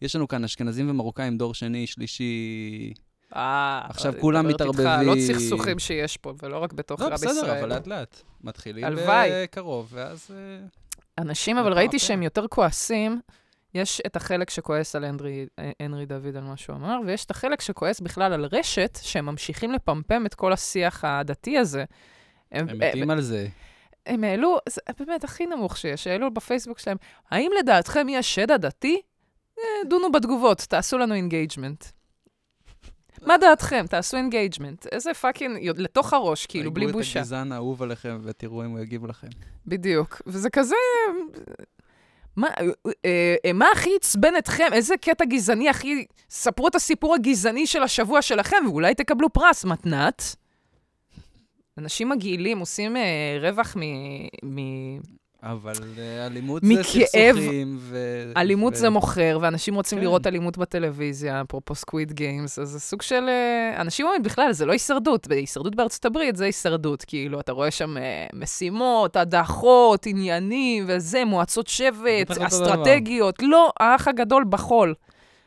יש 0.01 0.15
לנו 0.15 0.27
כאן 0.27 0.43
אשכנזים 0.43 0.89
ומרוקאים, 0.89 1.37
דור 1.37 1.53
שני, 1.53 1.87
שלישי... 1.87 2.93
אה, 3.35 3.81
עכשיו 3.89 4.13
אני 4.13 4.21
כולם 4.21 4.47
איתך, 4.49 4.61
מתערבבים. 4.61 5.07
לא 5.07 5.13
סכסוכים 5.27 5.79
שיש 5.79 6.17
פה, 6.17 6.33
ולא 6.43 6.57
רק 6.57 6.73
בתוך 6.73 7.01
לא, 7.01 7.05
רב 7.05 7.13
בסדר, 7.13 7.31
ישראל. 7.31 7.59
אבל 7.59 7.69
לאט-לאט. 7.69 8.21
מתחילים. 8.43 8.85
בקרוב, 8.97 9.87
ואז... 9.91 10.31
אה, 10.31 10.59
אנשים, 11.17 11.57
אבל 11.57 11.73
ראיתי. 11.73 11.99
שהם 11.99 12.23
יותר 12.23 12.47
כועסים. 12.47 13.21
יש 13.73 14.01
את 14.05 14.15
החלק 14.15 14.49
שכועס 14.49 14.95
על 14.95 15.03
הנרי, 15.03 15.45
הנרי 15.79 16.05
דוד 16.05 16.35
על 16.35 16.43
מה 16.43 16.57
שהוא 16.57 16.75
אמר, 16.75 16.99
ויש 17.05 17.25
את 17.25 17.31
החלק 17.31 17.61
שכועס 17.61 17.99
בכלל 17.99 18.33
על 18.33 18.45
רשת, 18.51 18.99
שהם 19.01 19.25
ממשיכים 19.25 19.71
לפמפם 19.71 20.25
את 20.25 20.35
כל 20.35 20.53
השיח 20.53 21.03
הדתי 21.03 21.57
הזה. 21.57 21.85
הם, 22.51 22.69
הם 22.69 22.77
מתים 22.79 23.09
על 23.09 23.21
זה. 23.21 23.47
הם 24.05 24.23
העלו, 24.23 24.57
זה 24.69 24.81
באמת 24.99 25.23
הכי 25.23 25.45
נמוך 25.45 25.77
שיש, 25.77 26.07
העלו 26.07 26.33
בפייסבוק 26.33 26.79
שלהם, 26.79 26.97
האם 27.31 27.51
לדעתכם 27.59 28.07
יש 28.09 28.35
שד 28.35 28.51
עדתי? 28.51 29.01
אה, 29.59 29.63
דונו 29.89 30.11
בתגובות, 30.11 30.57
תעשו 30.57 30.97
לנו 30.97 31.13
engagement. 31.13 31.85
מה 33.21 33.37
דעתכם? 33.37 33.85
תעשו 33.89 34.17
engagement. 34.17 34.85
איזה 34.87 35.13
fucking, 35.13 35.71
לתוך 35.77 36.13
הראש, 36.13 36.45
כאילו, 36.45 36.71
בלי 36.71 36.85
תייגו 36.85 36.99
את 36.99 37.05
בושה. 37.05 37.19
הגזען 37.19 37.51
האהוב 37.51 37.83
עליכם 37.83 38.19
ותראו 38.23 38.65
אם 38.65 38.69
הוא 38.69 38.79
יגיב 38.79 39.05
לכם. 39.05 39.27
בדיוק. 39.65 40.21
וזה 40.27 40.49
כזה... 40.49 40.75
מה, 42.37 42.47
אה, 43.05 43.35
אה, 43.45 43.53
מה 43.53 43.65
הכי 43.73 43.89
עצבן 43.95 44.33
אתכם? 44.37 44.67
איזה 44.73 44.97
קטע 44.97 45.25
גזעני 45.25 45.69
הכי... 45.69 46.05
ספרו 46.29 46.67
את 46.67 46.75
הסיפור 46.75 47.15
הגזעני 47.15 47.67
של 47.67 47.83
השבוע 47.83 48.21
שלכם, 48.21 48.57
ואולי 48.65 48.95
תקבלו 48.95 49.33
פרס, 49.33 49.65
מתנת. 49.65 50.35
אנשים 51.77 52.09
מגעילים 52.09 52.59
עושים 52.59 52.97
אה, 52.97 53.37
רווח 53.41 53.77
מ... 53.77 53.81
מ... 54.43 54.59
אבל 55.43 55.73
אה, 55.97 56.25
אלימות 56.25 56.63
זה 56.63 56.83
סכסוכים 56.83 57.77
ו... 57.79 57.97
אלימות 58.37 58.73
ו- 58.73 58.75
זה 58.75 58.89
מוכר, 58.89 59.39
ואנשים 59.41 59.75
רוצים 59.75 59.97
כן. 59.97 60.03
לראות 60.03 60.27
אלימות 60.27 60.57
בטלוויזיה, 60.57 61.41
אפרופו 61.41 61.75
Squid 61.75 62.13
Games, 62.13 62.59
אז 62.59 62.69
זה 62.69 62.79
סוג 62.79 63.01
של... 63.01 63.23
אה, 63.29 63.81
אנשים 63.81 64.05
אומרים 64.05 64.23
בכלל, 64.23 64.51
זה 64.51 64.65
לא 64.65 64.71
הישרדות, 64.71 65.27
בהישרדות 65.27 65.75
בארצות 65.75 66.05
הברית 66.05 66.35
זה 66.35 66.45
הישרדות, 66.45 67.03
כאילו, 67.07 67.39
אתה 67.39 67.51
רואה 67.51 67.71
שם 67.71 67.97
אה, 67.97 68.27
משימות, 68.33 69.15
הדחות, 69.15 70.05
עניינים 70.05 70.85
וזה, 70.87 71.25
מועצות 71.25 71.67
שבט. 71.67 72.31
אסטרטגיות. 72.41 73.35
לא, 73.41 73.71
האח 73.79 74.07
הגדול 74.07 74.45
בחול. 74.49 74.93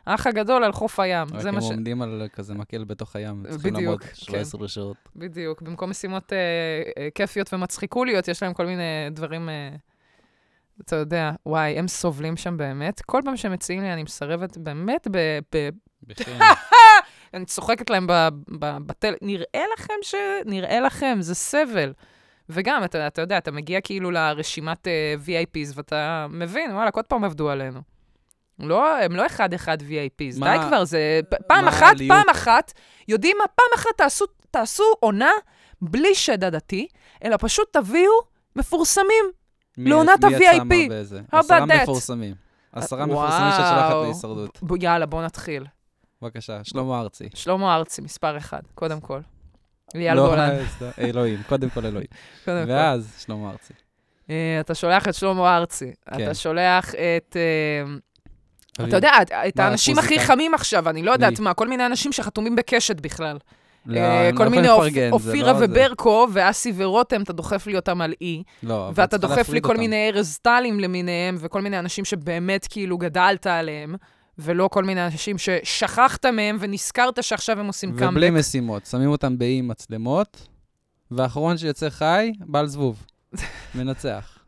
האח 0.07 0.27
הגדול 0.27 0.65
על 0.65 0.73
חוף 0.73 1.01
הים, 1.01 1.27
רק 1.33 1.47
הם 1.47 1.61
ש... 1.61 1.65
עומדים 1.65 2.03
על 2.03 2.29
כזה 2.33 2.55
מקל 2.55 2.85
בתוך 2.85 3.17
הים, 3.17 3.45
צריכים 3.51 3.75
לעמוד 3.75 3.99
בדיוק, 3.99 4.15
17 4.15 4.69
שעות. 4.69 4.97
בדיוק, 5.17 5.63
במקום 5.63 5.91
משימות 5.91 6.33
אה, 6.33 6.39
אה, 6.99 7.09
כיפיות 7.15 7.55
ומצחיקוליות, 7.55 8.29
יש 8.29 8.43
להם 8.43 8.55
כל 8.55 8.67
מיני 8.67 9.11
דברים, 9.11 9.49
אה, 9.49 9.77
אתה 10.81 10.97
יודע, 10.97 11.31
וואי, 11.47 11.79
הם 11.79 11.89
סובלים 11.89 12.37
שם 12.37 12.57
באמת. 12.57 13.01
כל 13.01 13.21
פעם 13.25 13.37
שהם 13.37 13.53
מציעים 13.53 13.83
לי, 13.83 13.93
אני 13.93 14.03
מסרבת 14.03 14.59
באמת 14.59 15.09
ב... 15.11 15.39
ב. 15.55 15.69
אני 17.35 17.45
צוחקת 17.45 17.91
להם 17.91 18.07
בטל... 18.87 19.15
נראה 19.23 19.65
לכם 19.75 19.95
ש... 20.03 20.15
נראה 20.47 20.81
לכם, 20.81 21.19
זה 21.21 21.35
סבל. 21.35 21.93
וגם, 22.49 22.85
אתה, 22.85 23.07
אתה 23.07 23.21
יודע, 23.21 23.39
אתה 23.39 23.51
מגיע 23.51 23.81
כאילו 23.81 24.11
לרשימת 24.11 24.87
uh, 24.87 25.27
VIPs, 25.27 25.73
ואתה 25.75 26.27
מבין, 26.31 26.71
וואלה, 26.73 26.91
עוד 26.95 27.05
פעם 27.05 27.25
עבדו 27.25 27.51
עלינו. 27.51 27.81
לא, 28.69 28.97
הם 29.03 29.17
לא 29.17 29.27
אחד-אחד 29.27 29.79
VIPs, 29.83 30.39
מה- 30.39 30.57
די 30.59 30.65
כבר, 30.69 30.85
זה... 30.85 31.21
פעם 31.47 31.65
מה 31.65 31.71
אחת, 31.71 31.83
העליות? 31.83 32.17
פעם 32.17 32.29
אחת, 32.31 32.73
יודעים 33.09 33.37
מה? 33.39 33.45
פעם 33.55 33.67
אחת 33.75 33.91
תעשו, 33.97 34.25
תעשו 34.51 34.85
עונה 35.01 35.31
בלי 35.83 36.15
שד 36.15 36.45
עדתי, 36.45 36.87
אלא 37.25 37.37
פשוט 37.41 37.77
תביאו 37.77 38.13
מפורסמים. 38.57 39.25
מי- 39.79 39.91
לעונת 39.91 40.25
מי 40.25 40.33
יצא 40.35 40.45
ה-VIP. 40.45 40.89
באיזה? 40.89 41.21
עשרה 41.33 41.59
that? 41.59 41.83
מפורסמים. 41.83 42.35
עשרה 42.73 43.07
מפורסמים 43.07 43.51
שאת 43.51 43.61
וואו. 43.61 43.75
שולחת 43.91 44.05
להישרדות. 44.05 44.59
ב- 44.63 44.83
יאללה, 44.83 45.07
בוא 45.07 45.23
נתחיל. 45.23 45.67
בבקשה, 46.23 46.65
שלמה 46.65 47.01
ארצי. 47.01 47.29
שלמה 47.35 47.77
ארצי, 47.77 48.03
מספר 48.03 48.37
אחד, 48.39 48.61
קודם 48.75 49.01
כל. 49.01 49.21
ליאל 49.95 50.15
לא, 50.17 50.29
גולן, 50.29 50.51
אלוהים, 50.99 51.43
קודם 51.49 51.71
כל 51.71 51.87
אלוהים. 51.87 52.07
קודם 52.45 52.65
כל. 52.67 52.71
ואז 52.73 53.15
שלמה 53.27 53.51
ארצי. 53.51 53.73
אה, 54.31 54.57
אתה 54.61 54.75
שולח 54.75 55.09
את 55.09 55.15
שלמה 55.15 55.57
ארצי, 55.57 55.93
כן. 56.11 56.25
אתה 56.25 56.35
שולח 56.35 56.95
את... 56.95 57.37
אה, 57.37 57.83
אביב. 57.85 57.99
אתה 58.89 58.97
יודע, 58.97 59.13
את- 59.49 59.59
האנשים 59.59 59.99
הכי? 59.99 60.21
חמים 60.21 60.55
עכשיו, 60.55 60.89
אני 60.89 61.03
לא 61.03 61.13
יודעת? 61.13 61.41
מה, 61.41 61.55
כל 61.55 61.69
מיני 61.69 61.87
אנשים 61.87 62.13
שחתומים 62.13 62.57
בקשת 62.57 63.01
בכלל. 63.01 63.39
לא, 63.87 63.99
אה, 64.01 64.31
כל 64.37 64.45
לא 64.45 64.51
מיני 64.51 64.69
אופירה 65.11 65.53
לא. 65.53 65.59
וברקו, 65.61 66.27
ואסי 66.33 66.73
ורותם, 66.77 67.23
אתה 67.23 67.33
דוחף 67.33 67.67
לי 67.67 67.77
אותם 67.77 68.01
על 68.01 68.15
אי, 68.21 68.43
לא, 68.63 68.91
ואתה 68.95 69.17
דוחף 69.19 69.49
לי 69.49 69.61
כל. 69.63 69.77
מיני 69.77 70.09
ארז 70.11 70.39
טלים 70.43 70.81
למיניהם, 70.81 71.37
וכל 71.41 71.61
מיני 71.61 71.79
אנשים 71.79 72.05
שבאמת 72.05 72.67
כאילו 72.71 72.99
גדלת 72.99 73.47
עליהם, 73.47 73.95
ולא 74.39 74.69
כל 74.73 74.85
מיני 74.85 75.07
אנשים 75.07 75.37
ששכחת 75.39 76.27
מהם 76.27 76.57
ונזכרת 76.61 77.23
שעכשיו 77.25 77.61
הם 77.61 77.67
עושים 77.67 77.91
ובלי 77.91 78.01
קאמבק. 78.07 78.31
משימות, 78.41 78.87
שמים 78.87 79.09
אותם 79.11 79.39
באי 79.39 79.61
מצלמות, 79.61 80.49
והאחרון 81.11 81.59
שיוצא 81.59 81.91
חי, 81.91 82.33
בעל 82.41 82.67
זבוב. 82.67 83.07
מנצח. 83.75 84.39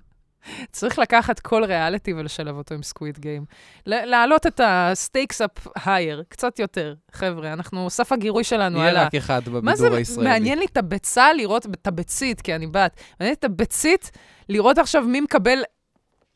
צריך 0.72 0.98
לקחת 0.98 1.40
כל 1.40 1.64
ריאליטי 1.64 2.12
ולשלב 2.12 2.56
אותו 2.56 2.74
עם 2.74 2.82
סקוויד 2.82 3.18
גיים. 3.18 3.44
להעלות 3.86 4.46
את 4.46 4.60
ה-stakes 4.60 5.36
up 5.44 5.78
higher, 5.78 6.24
קצת 6.28 6.58
יותר. 6.58 6.94
חבר'ה, 7.12 7.52
אנחנו, 7.52 7.90
סף 7.90 8.12
הגירוי 8.12 8.44
שלנו 8.44 8.78
יהיה 8.78 8.90
עלה. 8.90 9.04
רק 9.04 9.14
אחד 9.14 9.42
מה 9.48 9.76
זה 9.76 9.82
בבידור 9.82 9.98
הישראלי. 9.98 10.28
מעניין 10.28 10.58
לי 10.58 10.64
את 10.64 10.76
הביצה 10.76 11.32
לראות, 11.32 11.66
את 11.66 11.86
הביצית, 11.86 12.40
כי 12.40 12.54
אני 12.54 12.66
בת. 12.66 13.00
מעניין 13.20 13.34
את 13.34 13.44
הביצית 13.44 14.10
לראות 14.48 14.78
עכשיו 14.78 15.02
מי 15.02 15.20
מקבל 15.20 15.62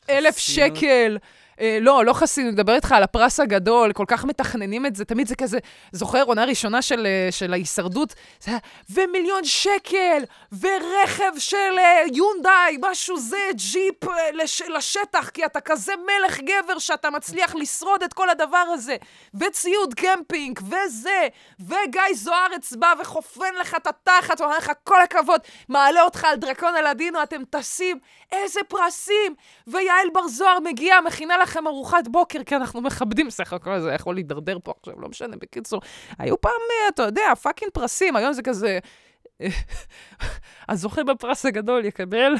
אלף. 0.09 0.37
שקל. 0.37 1.17
אה, 1.61 1.77
לא, 1.81 2.05
לא 2.05 2.13
חסינות, 2.13 2.59
אני 2.59 2.75
איתך 2.75 2.91
על 2.91 3.03
הפרס 3.03 3.39
הגדול, 3.39 3.93
כל 3.93 4.05
כך 4.07 4.25
מתכננים 4.25 4.85
את 4.85 4.95
זה, 4.95 5.05
תמיד 5.05 5.27
זה 5.27 5.35
כזה, 5.35 5.57
זוכר, 5.91 6.23
עונה 6.23 6.45
ראשונה 6.45 6.81
של, 6.81 7.05
אה, 7.05 7.31
של 7.31 7.53
ההישרדות, 7.53 8.15
זה 8.39 8.51
היה, 8.51 8.59
ומיליון 8.89 9.43
שקל, 9.43 10.23
ורכב 10.61 11.31
של 11.37 11.77
אה, 11.77 12.01
יונדאי, 12.13 12.77
משהו 12.81 13.19
זה, 13.19 13.37
ג'יפ 13.53 14.07
אה, 14.07 14.31
לש, 14.33 14.61
לשטח, 14.61 15.29
כי 15.29 15.45
אתה 15.45 15.61
כזה 15.61 15.93
מלך 15.95 16.39
גבר 16.39 16.79
שאתה 16.79 17.09
מצליח 17.09 17.55
לשרוד 17.55 18.03
את 18.03 18.13
כל 18.13 18.29
הדבר 18.29 18.65
הזה, 18.73 18.95
וציוד 19.39 19.93
קמפינג, 19.93 20.59
וזה, 20.63 21.27
וגיא 21.59 22.13
זוארץ 22.13 22.73
בא 22.73 22.93
וחופן 23.01 23.55
לך 23.61 23.75
את 23.75 23.87
התחת, 23.87 24.41
ואומר 24.41 24.57
לך, 24.57 24.71
כל 24.83 25.01
הכבוד, 25.01 25.41
מעלה 25.69 26.01
אותך 26.01 26.23
על 26.23 26.35
דרקון 26.35 26.75
אלאדינו, 26.75 27.23
אתם 27.23 27.41
טסים, 27.49 27.99
איזה 28.31 28.59
פרסים! 28.67 29.35
ויעל 29.67 30.07
בר 30.13 30.27
זוהר 30.27 30.59
מגיעה, 30.59 31.01
מכינה 31.01 31.37
לכם 31.47 31.67
ארוחת 31.67 32.07
בוקר, 32.07 32.43
כי 32.43 32.55
אנחנו 32.55 32.81
מכבדים, 32.81 33.29
סך 33.29 33.53
הכל 33.53 33.79
זה 33.79 33.91
יכול 33.91 34.15
להידרדר 34.15 34.57
פה 34.63 34.73
עכשיו, 34.79 35.01
לא 35.01 35.09
משנה, 35.09 35.35
בקיצור. 35.35 35.81
היו 36.19 36.41
פעם, 36.41 36.51
אה, 36.51 36.89
אתה 36.89 37.03
יודע, 37.03 37.35
פאקינג 37.41 37.71
פרסים, 37.71 38.15
היום 38.15 38.33
זה 38.33 38.41
כזה... 38.41 38.79
אה, 39.41 39.47
הזוכה 40.69 41.03
בפרס 41.03 41.45
הגדול 41.45 41.85
יקבל 41.85 42.33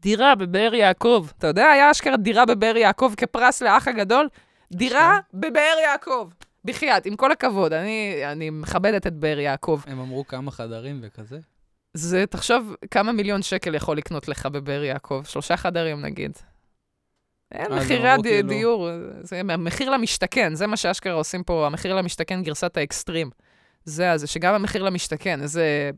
דירה 0.00 0.34
בבאר 0.34 0.74
יעקב. 0.74 1.26
אתה 1.38 1.46
יודע, 1.46 1.66
היה 1.66 1.90
אשכרה 1.90 2.16
דירה 2.16 2.46
בבאר 2.46 2.76
יעקב 2.76 3.12
כפרס 3.16 3.62
לאח 3.62 3.88
הגדול? 3.88 4.28
דירה 4.72 5.20
בבאר 5.34 5.76
יעקב. 5.84 6.28
בחייאת, 6.64 7.06
עם 7.06 7.16
כל 7.16 7.32
הכבוד, 7.32 7.72
אני, 7.72 8.22
אני 8.24 8.50
מכבדת 8.50 9.06
את 9.06 9.14
באר 9.14 9.38
יעקב. 9.38 9.80
הם 9.86 10.00
אמרו 10.00 10.26
כמה 10.26 10.50
חדרים 10.50 11.00
וכזה. 11.02 11.38
זה, 11.94 12.26
תחשוב 12.26 12.74
כמה 12.90 13.12
מיליון 13.12 13.42
שקל 13.42 13.74
יכול 13.74 13.96
לקנות 13.96 14.28
לך 14.28 14.46
בבאר 14.46 14.82
יעקב, 14.82 15.22
שלושה 15.24 15.56
חדרים 15.56 16.00
נגיד. 16.00 16.32
אין 17.52 17.72
אז 17.72 17.84
מחירי 17.84 17.98
אמרו 18.14 18.20
הד- 18.20 18.22
כאילו- 18.22 18.48
דיור, 18.48 18.88
זה 19.22 19.40
המחיר 19.40 19.90
למשתכן, 19.90 20.54
זה 20.54 20.66
מה 20.66 20.76
שאשכרה 20.76 21.12
עושים 21.12 21.42
פה, 21.42 21.66
המחיר 21.66 21.94
למשתכן 21.94 22.42
גרסת 22.42 22.76
האקסטרים. 22.76 23.30
זה 23.84 24.12
הזה, 24.12 24.26
שגם 24.26 24.54
המחיר 24.54 24.82
למשתכן, 24.82 25.42
איזה 25.42 25.90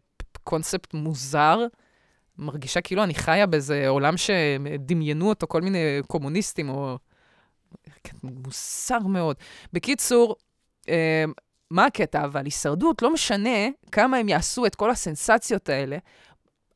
קונספט 0.44 0.94
מוזר. 0.94 1.58
מרגישה 2.38 2.80
כאילו 2.80 3.04
אני 3.04 3.14
חיה 3.14 3.46
באיזה 3.46 3.88
עולם 3.88 4.14
שדמיינו 4.16 5.28
אותו 5.28 5.46
כל 5.46 5.60
מיני 5.60 6.00
קומוניסטים, 6.06 6.68
או... 6.68 6.98
מוזר 8.22 8.98
מאוד. 8.98 9.36
בקיצור, 9.72 10.36
אה, 10.88 11.24
מה 11.70 11.86
הקטע? 11.86 12.24
אבל 12.24 12.44
הישרדות, 12.44 13.02
לא 13.02 13.12
משנה 13.12 13.68
כמה 13.92 14.16
הם 14.16 14.28
יעשו 14.28 14.66
את 14.66 14.74
כל 14.74 14.90
הסנסציות 14.90 15.68
האלה, 15.68 15.98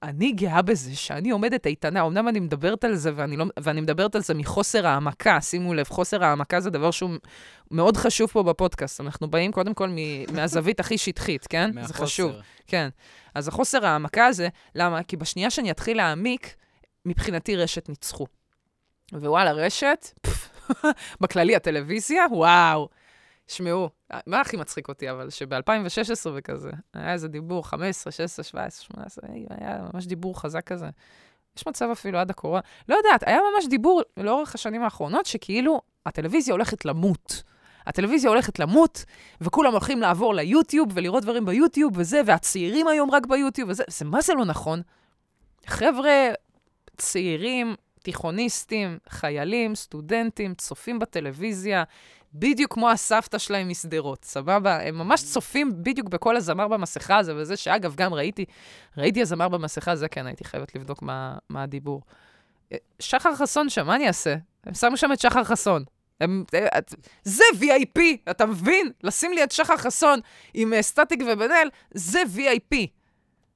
אני 0.04 0.32
גאה 0.32 0.62
בזה 0.62 0.96
שאני 0.96 1.30
עומדת 1.30 1.66
איתנה. 1.66 2.06
אמנם 2.06 2.28
אני 2.28 2.40
מדברת 2.40 2.84
על 2.84 2.94
זה, 2.94 3.10
ואני, 3.16 3.36
לא, 3.36 3.44
ואני 3.60 3.80
מדברת 3.80 4.14
על 4.14 4.22
זה 4.22 4.34
מחוסר 4.34 4.86
העמקה. 4.86 5.40
שימו 5.40 5.74
לב, 5.74 5.86
חוסר 5.88 6.24
העמקה 6.24 6.60
זה 6.60 6.70
דבר 6.70 6.90
שהוא 6.90 7.10
מאוד 7.70 7.96
חשוב 7.96 8.30
פה 8.30 8.42
בפודקאסט. 8.42 9.00
אנחנו 9.00 9.30
באים 9.30 9.52
קודם 9.52 9.74
כל 9.74 9.88
מ- 9.88 10.34
מהזווית 10.36 10.80
הכי 10.80 10.98
שטחית, 10.98 11.46
כן? 11.46 11.70
זה 11.72 11.80
מהחוסר. 11.80 12.04
חשוב. 12.04 12.32
כן. 12.66 12.88
אז 13.34 13.48
החוסר 13.48 13.86
העמקה 13.86 14.26
הזה, 14.26 14.48
למה? 14.74 15.02
כי 15.02 15.16
בשנייה 15.16 15.50
שאני 15.50 15.70
אתחיל 15.70 15.96
להעמיק, 15.96 16.54
מבחינתי 17.06 17.56
רשת 17.56 17.88
ניצחו. 17.88 18.26
ווואלה, 19.12 19.52
רשת, 19.52 20.10
בכללי 21.20 21.56
הטלוויזיה, 21.56 22.24
וואו. 22.30 22.88
שמעו, 23.48 23.90
מה 24.26 24.40
הכי 24.40 24.56
מצחיק 24.56 24.88
אותי, 24.88 25.10
אבל 25.10 25.30
שב-2016 25.30 26.30
וכזה, 26.34 26.70
היה 26.94 27.12
איזה 27.12 27.28
דיבור, 27.28 27.68
15, 27.68 28.12
16, 28.12 28.44
17, 28.44 28.84
18, 28.84 29.28
היה 29.50 29.78
ממש 29.92 30.06
דיבור 30.06 30.40
חזק 30.40 30.64
כזה. 30.66 30.88
יש 31.56 31.66
מצב 31.66 31.88
אפילו 31.92 32.18
עד 32.18 32.30
הקורונה, 32.30 32.60
לא 32.88 32.94
יודעת, 32.94 33.22
היה 33.26 33.38
ממש 33.54 33.66
דיבור 33.68 34.02
לאורך 34.16 34.54
השנים 34.54 34.82
האחרונות, 34.82 35.26
שכאילו 35.26 35.80
הטלוויזיה 36.06 36.54
הולכת 36.54 36.84
למות. 36.84 37.42
הטלוויזיה 37.86 38.30
הולכת 38.30 38.58
למות, 38.58 39.04
וכולם 39.40 39.72
הולכים 39.72 40.00
לעבור 40.00 40.34
ליוטיוב 40.34 40.88
ולראות 40.94 41.22
דברים 41.22 41.44
ביוטיוב 41.44 41.92
וזה, 41.96 42.20
והצעירים 42.26 42.88
היום 42.88 43.10
רק 43.10 43.26
ביוטיוב 43.26 43.70
וזה, 43.70 43.84
זה 43.88 44.04
מה 44.04 44.20
זה 44.20 44.34
לא 44.34 44.44
נכון? 44.44 44.82
חבר'ה 45.66 46.28
צעירים, 46.96 47.74
תיכוניסטים, 48.02 48.98
חיילים, 49.08 49.74
סטודנטים, 49.74 50.54
צופים 50.54 50.98
בטלוויזיה, 50.98 51.84
בדיוק 52.34 52.72
כמו 52.74 52.90
הסבתא 52.90 53.38
שלהם 53.38 53.68
משדרות, 53.68 54.24
סבבה? 54.24 54.82
הם 54.88 54.98
ממש 54.98 55.22
צופים 55.24 55.82
בדיוק 55.82 56.08
בכל 56.08 56.36
הזמר 56.36 56.68
במסכה 56.68 57.16
הזה, 57.16 57.36
וזה 57.36 57.56
שאגב, 57.56 57.94
גם 57.94 58.14
ראיתי, 58.14 58.44
ראיתי 58.98 59.22
הזמר 59.22 59.48
במסכה, 59.48 59.96
זה 59.96 60.08
כן, 60.08 60.26
הייתי 60.26 60.44
חייבת 60.44 60.74
לבדוק 60.74 61.02
מה, 61.02 61.36
מה 61.48 61.62
הדיבור. 61.62 62.02
אה, 62.72 62.76
שחר 63.00 63.34
חסון 63.36 63.68
שם, 63.68 63.86
מה 63.86 63.96
אני 63.96 64.08
אעשה? 64.08 64.34
הם 64.64 64.74
שמו 64.74 64.96
שם 64.96 65.12
את 65.12 65.20
שחר 65.20 65.44
חסון. 65.44 65.84
הם, 66.20 66.44
אה, 66.54 66.78
את- 66.78 66.94
זה 67.24 67.44
VIP, 67.60 68.00
אתה 68.30 68.46
מבין? 68.46 68.90
לשים 69.02 69.32
לי 69.32 69.44
את 69.44 69.52
שחר 69.52 69.76
חסון 69.76 70.20
עם 70.54 70.72
אה, 70.72 70.82
סטטיק 70.82 71.20
ובן 71.32 71.50
אל, 71.50 71.68
זה 71.94 72.22
VIP. 72.36 72.76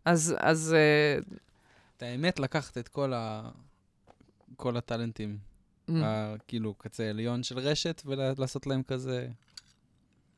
אז, 0.04 0.34
אז 0.38 0.74
את 1.96 2.02
האמת, 2.02 2.38
לקחת 2.40 2.78
את 2.78 2.88
כל 2.88 3.12
ה... 3.12 3.48
כל 4.56 4.76
הטאלנטים, 4.76 5.38
mm, 5.88 5.92
ה- 6.04 6.34
כאילו, 6.48 6.74
קצה 6.74 7.10
עליון 7.10 7.42
של 7.42 7.58
רשת, 7.58 8.02
ולעשות 8.06 8.66
להם 8.66 8.82
כזה 8.82 9.28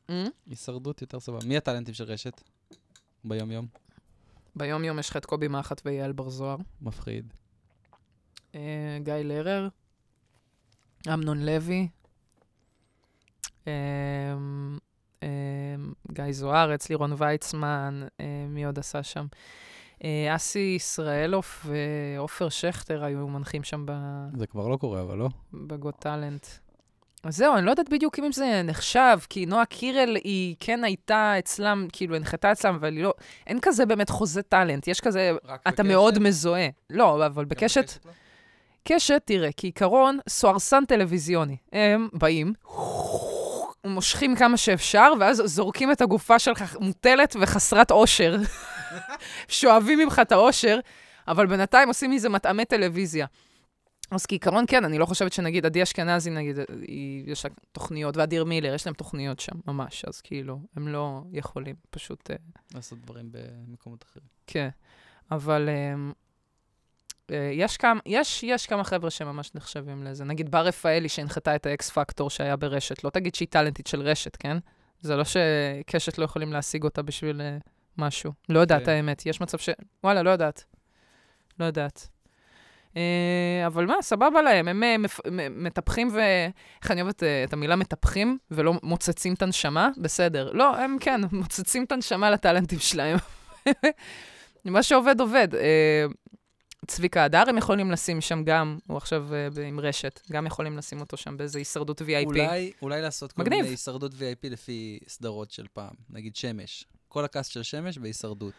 mm. 0.09 0.13
הישרדות 0.49 1.01
יותר 1.01 1.19
סבבה. 1.19 1.45
מי 1.45 1.57
הטאלנטים 1.57 1.93
של 1.93 2.03
רשת? 2.03 2.41
ביום-יום? 3.23 3.67
ביום-יום 4.55 4.99
יש 4.99 5.09
לך 5.09 5.17
את 5.17 5.25
קובי 5.25 5.47
מחט 5.47 5.81
ויעל 5.85 6.11
בר 6.11 6.29
זוהר. 6.29 6.57
מפחיד. 6.81 7.33
אה, 8.55 8.97
גיא 9.03 9.13
לרר, 9.13 9.67
אמנון 11.07 11.45
לוי, 11.45 11.87
אה, 13.67 13.73
אה, 15.23 15.27
גיא 16.11 16.31
זוארץ, 16.31 16.89
לירון 16.89 17.13
ויצמן, 17.17 18.03
אה, 18.19 18.45
מי 18.49 18.65
עוד 18.65 18.79
עשה 18.79 19.03
שם? 19.03 19.25
אה, 20.03 20.35
אסי 20.35 20.73
ישראלוף 20.75 21.65
ועופר 21.65 22.49
שכטר 22.49 23.03
היו 23.03 23.27
מנחים 23.27 23.63
שם 23.63 23.85
ב- 23.85 24.37
זה 24.37 24.47
כבר 24.47 24.67
לא 24.67 24.77
קורה, 24.77 25.01
אבל 25.01 25.17
לא. 25.17 25.29
בגוט 25.53 25.95
טאלנט. 25.99 26.47
אז 27.23 27.37
זהו, 27.37 27.55
אני 27.55 27.65
לא 27.65 27.71
יודעת 27.71 27.89
בדיוק 27.89 28.19
אם 28.19 28.31
זה 28.31 28.61
נחשב, 28.63 29.17
כי 29.29 29.45
נועה 29.45 29.65
קירל 29.65 30.15
היא 30.23 30.55
כן 30.59 30.83
הייתה 30.83 31.33
אצלם, 31.39 31.87
כאילו 31.93 32.15
הנחתה 32.15 32.51
אצלם, 32.51 32.75
אבל 32.75 32.95
היא 32.95 33.03
לא, 33.03 33.13
אין 33.47 33.59
כזה 33.61 33.85
באמת 33.85 34.09
חוזה 34.09 34.41
טאלנט, 34.41 34.87
יש 34.87 34.99
כזה, 35.01 35.31
אתה 35.67 35.83
מאוד 35.83 36.19
מזוהה. 36.19 36.67
לא, 36.89 37.25
אבל 37.25 37.45
בקשת, 37.45 37.91
קשת, 38.87 39.21
תראה, 39.25 39.49
כעיקרון, 39.57 40.19
סוהרסן 40.29 40.85
טלוויזיוני. 40.85 41.57
הם 41.73 42.09
באים, 42.13 42.53
מושכים 43.85 44.35
כמה 44.35 44.57
שאפשר, 44.57 45.11
ואז 45.19 45.41
זורקים 45.45 45.91
את 45.91 46.01
הגופה 46.01 46.39
שלך 46.39 46.75
מוטלת 46.79 47.35
וחסרת 47.39 47.91
אושר. 47.91 48.37
שואבים 49.47 49.99
ממך 49.99 50.21
את 50.21 50.31
האושר, 50.31 50.79
אבל 51.27 51.47
בינתיים 51.47 51.87
עושים 51.87 52.11
מזה 52.11 52.29
מטעמי 52.29 52.65
טלוויזיה. 52.65 53.25
אז 54.11 54.25
כעיקרון, 54.25 54.65
כן, 54.67 54.85
אני 54.85 54.97
לא 54.97 55.05
חושבת 55.05 55.33
שנגיד 55.33 55.65
עדי 55.65 55.83
אשכנזי, 55.83 56.29
נגיד, 56.29 56.55
היא, 56.87 57.31
יש 57.31 57.45
לה 57.45 57.51
תוכניות, 57.71 58.17
ואדיר 58.17 58.45
מילר, 58.45 58.73
יש 58.73 58.85
להם 58.85 58.95
תוכניות 58.95 59.39
שם, 59.39 59.55
ממש, 59.67 60.05
אז 60.05 60.21
כאילו, 60.21 60.59
הם 60.75 60.87
לא 60.87 61.21
יכולים, 61.31 61.75
פשוט, 61.89 62.31
אה, 62.31 62.35
לעשות 62.75 62.99
דברים 63.01 63.29
במקומות 63.31 64.03
אחרים. 64.03 64.27
כן. 64.47 64.69
אבל 65.31 65.69
אה, 65.69 65.93
אה, 67.31 67.51
יש, 67.53 67.77
כמה, 67.77 67.99
יש, 68.05 68.43
יש 68.43 68.67
כמה 68.67 68.83
חבר'ה 68.83 69.09
שממש 69.09 69.55
נחשבים 69.55 70.03
לזה. 70.03 70.23
נגיד 70.23 70.51
בר 70.51 70.65
רפאלי, 70.65 71.09
שהנחתה 71.09 71.55
את 71.55 71.65
האקס 71.65 71.89
פקטור 71.89 72.29
שהיה 72.29 72.55
ברשת, 72.55 73.03
לא 73.03 73.09
תגיד 73.09 73.35
שהיא 73.35 73.47
טאלנטית 73.47 73.87
של 73.87 74.01
רשת, 74.01 74.35
כן? 74.35 74.57
זה 75.01 75.15
לא 75.15 75.23
שקשת 75.23 76.17
לא 76.17 76.23
יכולים 76.23 76.53
להשיג 76.53 76.83
אותה 76.83 77.01
בשביל 77.01 77.41
אה, 77.41 77.57
משהו. 77.97 78.31
לא 78.49 78.59
יודעת, 78.59 78.85
כן. 78.85 78.91
האמת. 78.91 79.25
יש 79.25 79.41
מצב 79.41 79.57
ש... 79.57 79.69
וואלה, 80.03 80.23
לא 80.23 80.29
יודעת. 80.29 80.63
לא 81.59 81.65
יודעת. 81.65 82.07
אה, 82.97 83.63
אבל 83.67 83.85
מה, 83.85 83.93
סבבה 84.01 84.41
להם, 84.41 84.67
הם 84.67 84.83
אה, 84.83 84.95
מטפחים 85.49 86.07
ו... 86.13 86.19
איך 86.81 86.91
אני 86.91 87.01
אוהבת 87.01 87.23
אה, 87.23 87.43
את 87.43 87.53
המילה 87.53 87.75
מטפחים 87.75 88.37
ולא 88.51 88.73
מוצצים 88.83 89.33
את 89.33 89.41
הנשמה? 89.41 89.89
בסדר. 89.97 90.51
לא, 90.51 90.77
הם 90.77 90.97
כן, 90.99 91.21
מוצצים 91.31 91.83
את 91.83 91.91
הנשמה 91.91 92.31
לטאלנטים 92.31 92.79
שלהם. 92.79 93.17
מה 94.65 94.83
שעובד, 94.83 95.21
עובד. 95.21 95.55
אה, 95.55 96.05
צביקה 96.87 97.23
הדר 97.23 97.43
הם 97.47 97.57
יכולים 97.57 97.91
לשים 97.91 98.21
שם 98.21 98.43
גם, 98.43 98.77
הוא 98.87 98.97
עכשיו 98.97 99.25
ב- 99.29 99.59
עם 99.59 99.79
רשת, 99.79 100.21
גם 100.31 100.45
יכולים 100.45 100.77
לשים 100.77 100.99
אותו 100.99 101.17
שם 101.17 101.37
באיזה 101.37 101.59
הישרדות 101.59 102.01
VIP. 102.01 102.25
אולי, 102.25 102.71
אולי 102.81 103.01
לעשות 103.01 103.31
כל 103.31 103.41
מגניב. 103.41 103.59
מיני 103.59 103.69
הישרדות 103.73 104.13
VIP 104.13 104.49
לפי 104.49 104.99
סדרות 105.07 105.51
של 105.51 105.65
פעם. 105.73 105.93
נגיד 106.09 106.35
שמש. 106.35 106.85
כל 107.11 107.25
הקאסט 107.25 107.51
של 107.51 107.63
שמש 107.63 107.97
בהישרדות. 107.97 108.53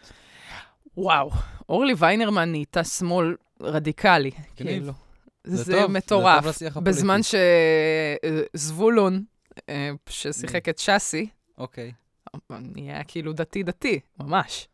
וואו, 0.97 1.31
אורלי 1.69 1.95
ויינרמן 1.99 2.51
נהייתה 2.51 2.85
שמאל 2.85 3.37
רדיקלי. 3.61 4.31
כאילו. 4.57 4.93
זה 5.45 5.57
זה 5.57 5.73
טוב, 5.73 5.83
זה 5.83 5.89
מטורף. 5.89 6.41
טוב 6.41 6.49
לשיח 6.51 6.77
הפוליטי. 6.77 6.91
בזמן 6.91 7.21
שזבולון, 8.55 9.23
אה, 9.69 9.91
ששיחק 10.09 10.69
את 10.69 10.79
שאסי, 10.79 11.29
אוקיי. 11.59 11.93
נהיה 12.51 13.05
כאילו 13.05 13.33
דתי-דתי, 13.33 14.01
ממש. 14.21 14.69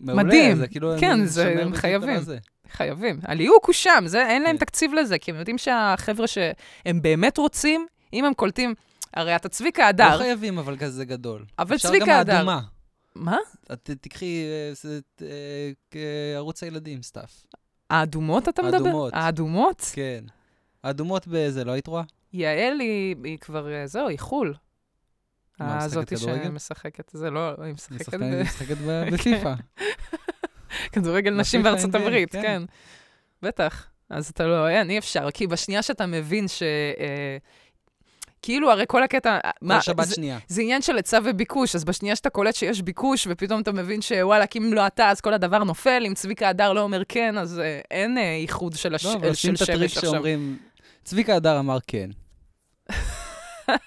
מעולה, 0.00 0.22
מדהים. 0.22 0.56
זה 0.56 0.68
כאילו... 0.68 0.94
כן, 1.00 1.24
זה- 1.24 1.62
הם 1.62 1.74
חייבים. 1.74 2.20
חייבים. 2.72 3.20
הליהוק 3.22 3.66
הוא 3.66 3.72
שם, 3.72 4.02
זה, 4.06 4.26
אין 4.28 4.42
להם 4.42 4.56
כן. 4.58 4.64
תקציב 4.64 4.92
לזה, 4.94 5.18
כי 5.18 5.30
הם 5.30 5.36
יודעים 5.36 5.58
שהחבר'ה 5.58 6.26
שהם 6.26 7.02
באמת 7.02 7.38
רוצים, 7.38 7.86
אם 8.12 8.24
הם 8.24 8.34
קולטים, 8.34 8.74
הרי 9.14 9.36
אתה 9.36 9.48
צביקה 9.48 9.82
לא 9.82 9.88
הדר, 9.88 10.18
חייבים, 10.18 10.58
אבל 10.58 10.76
כזה 10.76 11.04
גדול. 11.04 11.44
אבל 11.58 11.76
אפשר 11.76 11.88
צביקה 11.88 12.04
גם 12.06 12.20
הדר. 12.20 12.32
האדומה. 12.34 12.60
מה? 13.18 13.36
את 13.72 13.90
תקחי 14.00 14.42
אה, 14.44 14.72
אה, 15.22 15.70
כערוץ 15.90 16.62
הילדים, 16.62 17.02
סתיו. 17.02 17.22
האדומות 17.90 18.48
אתה 18.48 18.62
מדבר? 18.62 18.76
האדומות. 18.76 19.12
האדומות? 19.14 19.90
כן. 19.92 20.24
האדומות 20.84 21.26
באיזה, 21.26 21.64
לא 21.64 21.72
היית 21.72 21.86
רואה? 21.86 22.02
יעל 22.32 22.80
היא, 22.80 23.16
היא 23.24 23.38
כבר, 23.38 23.72
אה, 23.72 23.86
זהו, 23.86 24.08
היא 24.08 24.18
חו"ל. 24.18 24.54
מה, 25.60 25.66
משחקת 25.76 26.12
הזאתי? 26.12 26.16
שמשחקת, 26.16 27.10
זה 27.14 27.30
לא, 27.30 27.48
היא 27.48 27.64
היא 27.64 27.72
משחקת 27.72 28.14
ב- 28.20 28.42
משחקת 28.42 28.76
ב- 28.88 29.04
בפיפא. 29.12 29.54
כדורגל 30.92 31.30
נשים 31.34 31.60
בפיפ"א 31.62 31.74
בארצות 31.76 31.94
הברית, 31.94 32.32
כן. 32.32 32.42
כן. 32.42 32.62
בטח. 33.42 33.86
אז 34.10 34.28
אתה 34.28 34.46
לא, 34.46 34.68
אין, 34.68 34.90
אי 34.90 34.98
אפשר. 34.98 35.30
כי 35.30 35.46
בשנייה 35.46 35.82
שאתה 35.82 36.06
מבין 36.06 36.48
ש... 36.48 36.62
אה, 36.62 37.36
כאילו, 38.42 38.70
הרי 38.70 38.84
כל 38.88 39.02
הקטע... 39.02 39.38
מה, 39.62 39.74
כל 39.74 39.80
שבת 39.80 40.06
זה- 40.06 40.14
שנייה. 40.14 40.38
זה 40.48 40.62
עניין 40.62 40.82
של 40.82 40.96
היצע 40.96 41.18
וביקוש, 41.24 41.74
אז 41.74 41.84
בשנייה 41.84 42.16
שאתה 42.16 42.30
קולט 42.30 42.54
שיש 42.54 42.82
ביקוש, 42.82 43.26
ופתאום 43.30 43.60
אתה 43.60 43.72
מבין 43.72 44.02
שוואלה, 44.02 44.46
כי 44.46 44.58
אם 44.58 44.72
לא 44.72 44.86
אתה, 44.86 45.10
אז 45.10 45.20
כל 45.20 45.34
הדבר 45.34 45.64
נופל, 45.64 46.02
אם 46.06 46.14
צביקה 46.14 46.48
הדר 46.48 46.72
לא 46.72 46.80
אומר 46.80 47.02
כן, 47.08 47.38
אז 47.38 47.58
אה, 47.58 47.80
אין 47.90 48.18
אה, 48.18 48.36
איחוד 48.36 48.76
של, 48.76 48.94
הש... 48.94 49.04
לא, 49.06 49.14
אבל 49.14 49.34
שים 49.34 49.56
של 49.56 49.64
את 49.64 49.68
הטריק 49.68 49.90
עכשיו. 49.96 50.10
שאומרים, 50.10 50.58
צביקה 51.04 51.36
הדר 51.36 51.58
אמר 51.58 51.78
כן. 51.86 52.10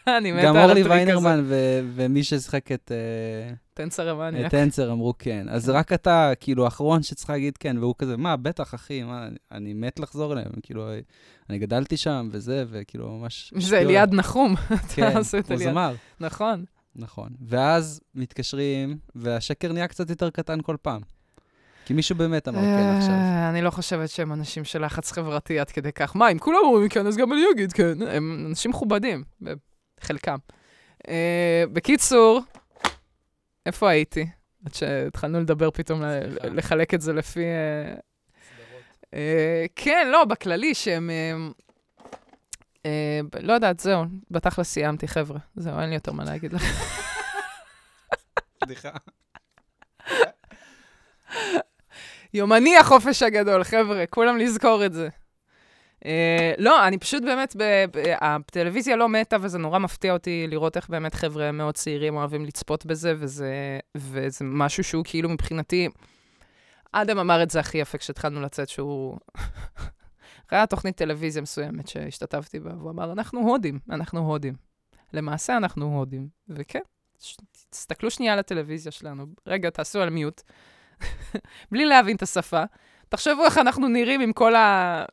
אני 0.08 0.32
מתה 0.32 0.44
גם 0.46 0.56
על 0.56 0.62
אורלי 0.63 0.82
הטריק 0.82 0.86
הזה. 1.02 1.12
ויינרמן 1.12 1.44
ו- 1.46 1.82
ומי 1.96 2.24
ששיחק 2.24 2.72
את 2.72 2.91
אה, 2.91 3.54
תנסר 3.74 4.10
המאניאק. 4.10 4.46
את 4.46 4.54
אנסר 4.54 4.91
אמרו 4.91 5.13
כן. 5.20 5.46
אז 5.50 5.70
רק 5.70 5.94
אתה, 5.94 6.32
כאילו, 6.39 6.65
האחרון 6.65 7.04
שצריך 7.04 7.30
להגיד 7.30 7.58
כן, 7.58 7.78
והוא 7.78 7.96
כזה, 7.98 8.17
מה, 8.17 8.38
בטח, 8.38 8.74
אחי, 8.74 9.04
מה, 9.04 9.28
אני- 9.52 9.74
מת 9.74 10.00
לחזור 10.00 10.34
אליהם. 10.34 10.52
כאילו, 10.63 10.89
אני 11.50 11.60
גדלתי 11.60 11.98
שם 11.98 12.30
וזה, 12.32 12.65
וכאילו, 12.70 13.17
ממש... 13.17 13.54
זה. 13.58 13.80
אליעד 13.80 14.13
נחום, 14.13 14.56
כן, 14.96 15.12
הוא. 15.50 15.58
זמר. 15.58 15.96
נכון. 16.20 16.65
נכון. 16.96 17.30
ואז 17.48 18.02
מתקשרים, 18.15 18.98
והשקר 19.15 19.72
נהיה 19.74 19.88
קצת 19.88 20.10
יותר 20.10 20.30
קטן 20.30 20.60
כל 20.62 20.76
פעם. 20.82 21.02
כי 21.86 21.94
מישהו 21.94 22.15
באמת 22.15 22.48
אמר 22.48 22.60
כן 22.62 22.96
עכשיו. 22.98 23.12
אה, 23.12 23.50
אני 23.50 23.62
לא 23.62 23.70
חושבת 23.70 24.10
שהם 24.10 24.34
אנשים 24.34 24.63
של 24.63 24.86
לחץ 24.86 25.12
חברתי 25.12 25.60
עד 25.60 25.70
כדי 25.72 25.91
כך. 25.91 26.15
מה, 26.15 26.32
אם 26.32 26.39
כולם 26.39 26.58
אומרים 26.63 26.89
כן, 26.89 27.08
אז 27.08 27.17
גם 27.17 27.34
אני 27.34 27.41
אגיד 27.56 27.74
כן. 27.74 27.98
הם 28.08 28.46
אנשים 28.50 28.72
מכובדים, 28.72 29.24
חלקם. 30.02 30.38
אה, 31.08 31.64
בקיצור, 31.74 32.42
איפה 33.66 33.90
הייתי? 33.90 34.28
עד 34.66 34.74
שהתחלנו 34.74 35.40
לדבר 35.40 35.72
פתאום. 35.72 36.02
לחלק 36.44 36.94
את 36.94 37.02
זה 37.02 37.14
לפי... 37.14 37.44
אה, 37.46 37.94
אה, 39.14 39.66
כן, 39.76 40.08
לא, 40.12 40.26
בכללי, 40.26 40.76
שהם... 40.76 41.10
אה, 41.10 41.34
אה, 42.86 43.20
ב- 43.32 43.38
לא 43.42 43.54
יודעת, 43.54 43.80
זהו, 43.80 44.04
בתכלס 44.32 44.70
סיימתי, 44.70 45.08
חבר'ה. 45.08 45.40
זהו, 45.56 45.80
אין 45.80 45.90
לי 45.90 45.96
יותר 45.96 46.12
מה 46.12 46.24
להגיד 46.24 46.54
לכם. 46.54 46.74
סליחה. 48.66 48.90
יומני 52.34 52.78
החופש 52.78 53.24
הגדול, 53.24 53.64
חבר'ה, 53.64 54.04
כולם 54.10 54.38
לזכור 54.38 54.86
את 54.86 54.94
זה. 54.94 55.10
Uh, 56.02 56.04
לא, 56.58 56.88
אני 56.88 56.98
פשוט 56.98 57.24
באמת, 57.24 57.56
הטלוויזיה 58.22 58.96
לא 58.96 59.10
מתה, 59.10 59.38
וזה 59.42 59.58
נורא 59.58 59.80
מפתיע 59.80 60.14
אותי 60.14 60.48
לראות 60.50 60.78
איך 60.78 60.90
באמת 60.90 61.16
חבר'ה 61.16 61.52
מאוד 61.52 61.76
צעירים 61.76 62.16
אוהבים 62.16 62.46
לצפות 62.46 62.86
בזה, 62.86 63.14
וזה, 63.18 63.80
וזה 63.98 64.46
משהו 64.46 64.84
שהוא 64.84 65.04
כאילו 65.08 65.30
מבחינתי... 65.30 65.90
אדם 66.92 67.18
אמר 67.18 67.44
את 67.44 67.50
זה 67.50 67.60
הכי 67.60 67.78
יפה 67.78 67.98
כשהתחלנו 67.98 68.42
לצאת, 68.42 68.70
שהוא... 68.70 69.18
ראה 70.52 70.66
תוכנית 70.66 70.96
טלוויזיה 70.96 71.42
מסוימת 71.42 71.88
שהשתתפתי 71.88 72.60
בה, 72.60 72.72
והוא 72.78 72.92
אמר, 72.92 73.12
אנחנו 73.12 73.40
הודים, 73.40 73.80
אנחנו 73.90 74.20
הודים. 74.20 74.54
למעשה 75.14 75.58
אנחנו 75.58 75.98
הודים. 75.98 76.28
וכן, 76.50 76.80
תסתכלו 77.70 78.12
שנייה 78.12 78.34
על 78.34 78.40
הטלוויזיה 78.40 78.92
שלנו. 78.92 79.26
רגע, 79.48 79.70
תעשו 79.70 80.02
על 80.02 80.10
מיוט. 80.10 80.42
בלי 81.72 81.86
להבין 81.86 82.16
את 82.16 82.22
השפה. 82.22 82.64
תחשבו 83.10 83.46
איך 83.46 83.58
אנחנו 83.58 83.88
נראים 83.88 84.22
עם 84.22 84.34
כל 84.34 84.56
ה... 84.56 85.06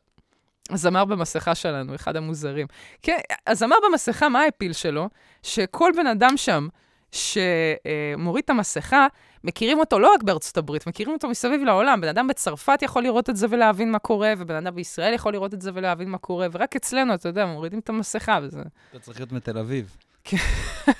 הזמר 0.69 1.05
במסכה 1.05 1.55
שלנו, 1.55 1.95
אחד 1.95 2.15
המוזרים. 2.15 2.67
כן, 3.01 3.17
הזמר 3.47 3.75
במסכה, 3.89 4.29
מה 4.29 4.41
האפיל 4.41 4.73
שלו? 4.73 5.09
שכל 5.43 5.91
בן 5.97 6.07
אדם 6.07 6.37
שם 6.37 6.67
שמוריד 7.11 8.43
את 8.43 8.49
המסכה, 8.49 9.07
מכירים 9.43 9.79
אותו 9.79 9.99
לא 9.99 10.13
רק 10.13 10.23
בארצות 10.23 10.57
הברית, 10.57 10.87
מכירים 10.87 11.13
אותו 11.13 11.29
מסביב 11.29 11.63
לעולם. 11.63 12.01
בן 12.01 12.07
אדם 12.07 12.27
בצרפת 12.27 12.79
יכול 12.81 13.03
לראות 13.03 13.29
את 13.29 13.35
זה 13.35 13.47
ולהבין 13.49 13.91
מה 13.91 13.99
קורה, 13.99 14.33
ובן 14.37 14.55
אדם 14.55 14.75
בישראל 14.75 15.13
יכול 15.13 15.33
לראות 15.33 15.53
את 15.53 15.61
זה 15.61 15.71
ולהבין 15.73 16.09
מה 16.09 16.17
קורה, 16.17 16.47
ורק 16.51 16.75
אצלנו, 16.75 17.13
אתה 17.13 17.29
יודע, 17.29 17.45
מורידים 17.45 17.79
את 17.79 17.89
המסכה 17.89 18.39
וזה... 18.43 18.61
אתה 18.91 18.99
צריך 18.99 19.19
להיות 19.19 19.31
מתל 19.31 19.57
אביב. 19.57 19.95
כן. 20.23 20.37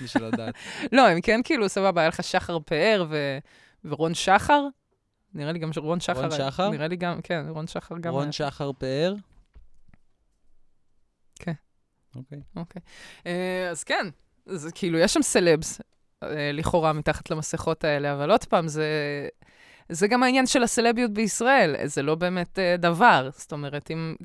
בשביל 0.01 0.23
לדעת. 0.25 0.53
לא, 0.91 1.07
הם 1.07 1.21
כן 1.21 1.41
כאילו, 1.43 1.69
סבבה, 1.69 2.01
היה 2.01 2.07
לך 2.07 2.23
שחר 2.23 2.59
פאר 2.59 3.05
ו... 3.09 3.37
ורון 3.85 4.13
שחר. 4.13 4.67
נראה 5.33 5.51
לי 5.51 5.59
גם 5.59 5.73
שרון 5.73 5.99
שחר... 5.99 6.21
רון 6.21 6.31
שחר? 6.31 6.69
נראה 6.69 6.87
לי 6.87 6.95
גם, 6.95 7.21
כן, 7.21 7.45
רון 7.49 7.67
שחר 7.67 7.97
גם... 7.97 8.13
רון 8.13 8.23
היה. 8.23 8.31
שחר 8.31 8.71
פאר? 8.77 9.13
אוקיי. 12.15 12.39
אוקיי. 12.55 12.81
אה, 13.25 13.69
אז 13.69 13.83
כן, 13.83 14.07
זה 14.45 14.71
כאילו, 14.71 14.99
יש 14.99 15.13
שם 15.13 15.21
סלבס, 15.21 15.81
אה, 16.23 16.51
לכאורה, 16.53 16.93
מתחת 16.93 17.29
למסכות 17.31 17.83
האלה, 17.83 18.13
אבל 18.13 18.31
עוד 18.31 18.45
פעם, 18.45 18.67
זה... 18.67 18.87
זה 19.91 20.07
גם 20.07 20.23
העניין 20.23 20.45
של 20.45 20.63
הסלביות 20.63 21.11
בישראל, 21.11 21.75
זה 21.87 22.01
לא 22.01 22.15
באמת 22.15 22.59
uh, 22.59 22.81
דבר. 22.81 23.29
זאת 23.33 23.51
אומרת, 23.51 23.91
אם... 23.91 24.15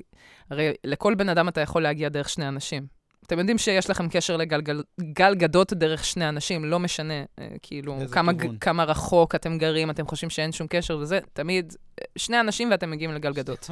הרי 0.51 0.73
לכל 0.85 1.15
בן 1.15 1.29
אדם 1.29 1.49
אתה 1.49 1.61
יכול 1.61 1.83
להגיע 1.83 2.09
דרך 2.09 2.29
שני 2.29 2.49
אנשים. 2.49 2.87
אתם 3.27 3.39
יודעים 3.39 3.59
שיש 3.59 3.91
לכם 3.91 4.09
קשר 4.09 4.37
לגל 4.37 5.35
גדות 5.35 5.73
דרך 5.73 6.05
שני 6.05 6.29
אנשים, 6.29 6.65
לא 6.65 6.79
משנה, 6.79 7.23
uh, 7.23 7.43
כאילו, 7.63 7.99
כמה, 8.13 8.33
כמה 8.61 8.85
רחוק 8.85 9.35
אתם 9.35 9.59
גרים, 9.59 9.91
אתם 9.91 10.07
חושבים 10.07 10.31
שאין 10.31 10.53
שום 10.53 10.67
קשר 10.71 10.99
וזה, 10.99 11.19
תמיד 11.33 11.75
שני 12.17 12.41
אנשים 12.41 12.71
ואתם 12.71 12.91
מגיעים 12.91 13.15
לגל 13.15 13.33
גדות. 13.33 13.71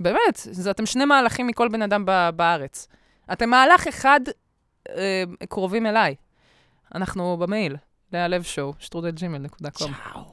באמת, 0.00 0.34
זה, 0.34 0.70
אתם 0.70 0.86
שני 0.86 1.04
מהלכים 1.04 1.46
מכל 1.46 1.68
בן 1.68 1.82
אדם 1.82 2.04
בארץ. 2.36 2.88
אתם 3.32 3.50
מהלך 3.50 3.86
אחד 3.86 4.20
אה, 4.88 5.24
קרובים 5.48 5.86
אליי. 5.86 6.14
אנחנו 6.94 7.36
במייל, 7.36 7.76
לאה 8.12 8.28
לב 8.28 8.42
שואו, 8.42 8.74
שטרודלג'ימל.קום. 8.78 9.70
צ'או. 9.70 10.32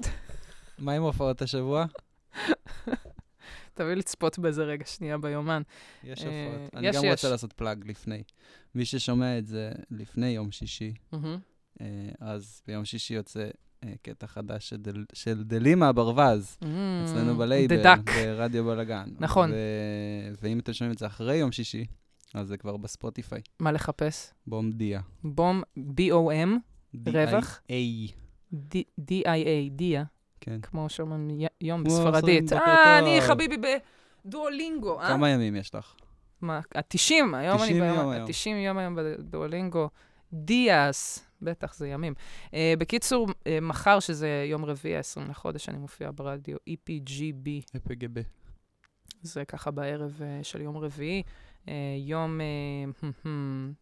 מה 0.77 0.91
עם 0.93 1.03
הופעות 1.03 1.41
השבוע? 1.41 1.85
תביא 3.73 3.93
לצפות 3.93 4.39
בזה 4.39 4.63
רגע 4.63 4.85
שנייה 4.85 5.17
ביומן. 5.17 5.61
יש 6.03 6.23
אה, 6.23 6.47
הופעות. 6.47 6.75
אני 6.75 6.91
גם 6.91 7.05
רוצה 7.11 7.29
לעשות 7.29 7.53
פלאג 7.53 7.83
לפני. 7.85 8.23
מי 8.75 8.85
ששומע 8.85 9.37
את 9.37 9.47
זה 9.47 9.71
לפני 9.91 10.27
יום 10.27 10.51
שישי, 10.51 10.93
אה, 11.81 11.87
אז 12.19 12.61
ביום 12.67 12.85
שישי 12.85 13.13
יוצא 13.13 13.49
אה, 13.83 13.93
קטע 14.01 14.27
חדש 14.27 14.73
של 15.13 15.43
דלימה 15.43 15.91
ברווז, 15.91 16.57
אצלנו 17.05 17.37
בלייבל, 17.37 17.95
ברדיו 18.03 18.65
בלאגן. 18.65 19.09
נכון. 19.19 19.51
ואם 20.41 20.59
אתם 20.59 20.73
שומעים 20.73 20.93
את 20.93 20.97
זה 20.97 21.07
אחרי 21.07 21.35
יום 21.35 21.51
שישי, 21.51 21.85
אז 22.33 22.47
זה 22.47 22.57
כבר 22.57 22.77
בספוטיפיי. 22.77 23.41
מה 23.59 23.71
לחפש? 23.71 24.33
בום 24.47 24.71
דיה. 24.71 25.01
בום, 25.23 25.61
B-O-M, 25.77 26.49
רווח. 27.07 27.61
D-I-A. 27.67 28.13
D-I-A, 28.97 29.69
דיה. 29.71 30.03
כן. 30.41 30.61
כמו 30.61 30.89
שאומרים 30.89 31.29
יום 31.61 31.83
בספרדית. 31.83 32.53
אה, 32.53 32.99
אני 32.99 33.21
חביבי 33.21 33.57
בדואלינגו, 34.25 35.01
אה? 35.01 35.07
כמה 35.07 35.29
ימים 35.29 35.55
יש 35.55 35.75
לך? 35.75 35.93
מה, 36.41 36.57
ה-90, 36.75 37.35
היום 37.35 37.63
אני 37.63 37.73
ביום, 37.73 38.09
ה-90 38.09 38.49
יום 38.49 38.77
היום 38.77 38.95
בדואלינגו. 38.95 39.89
דיאס, 40.33 41.27
בטח, 41.41 41.75
זה 41.75 41.87
ימים. 41.87 42.13
Uh, 42.45 42.53
בקיצור, 42.77 43.27
uh, 43.27 43.47
מחר, 43.61 43.99
שזה 43.99 44.45
יום 44.49 44.65
רביעי, 44.65 44.97
ה-20 44.97 45.29
לחודש, 45.29 45.69
אני 45.69 45.77
מופיע 45.77 46.11
ברדיו 46.15 46.57
EPGB. 46.69 47.77
EPGB. 47.77 48.19
זה 49.21 49.45
ככה 49.45 49.71
בערב 49.71 50.19
uh, 50.19 50.43
של 50.43 50.61
יום 50.61 50.77
רביעי. 50.77 51.23
Uh, 51.65 51.69
יום, 52.05 52.39
uh, 53.23 53.27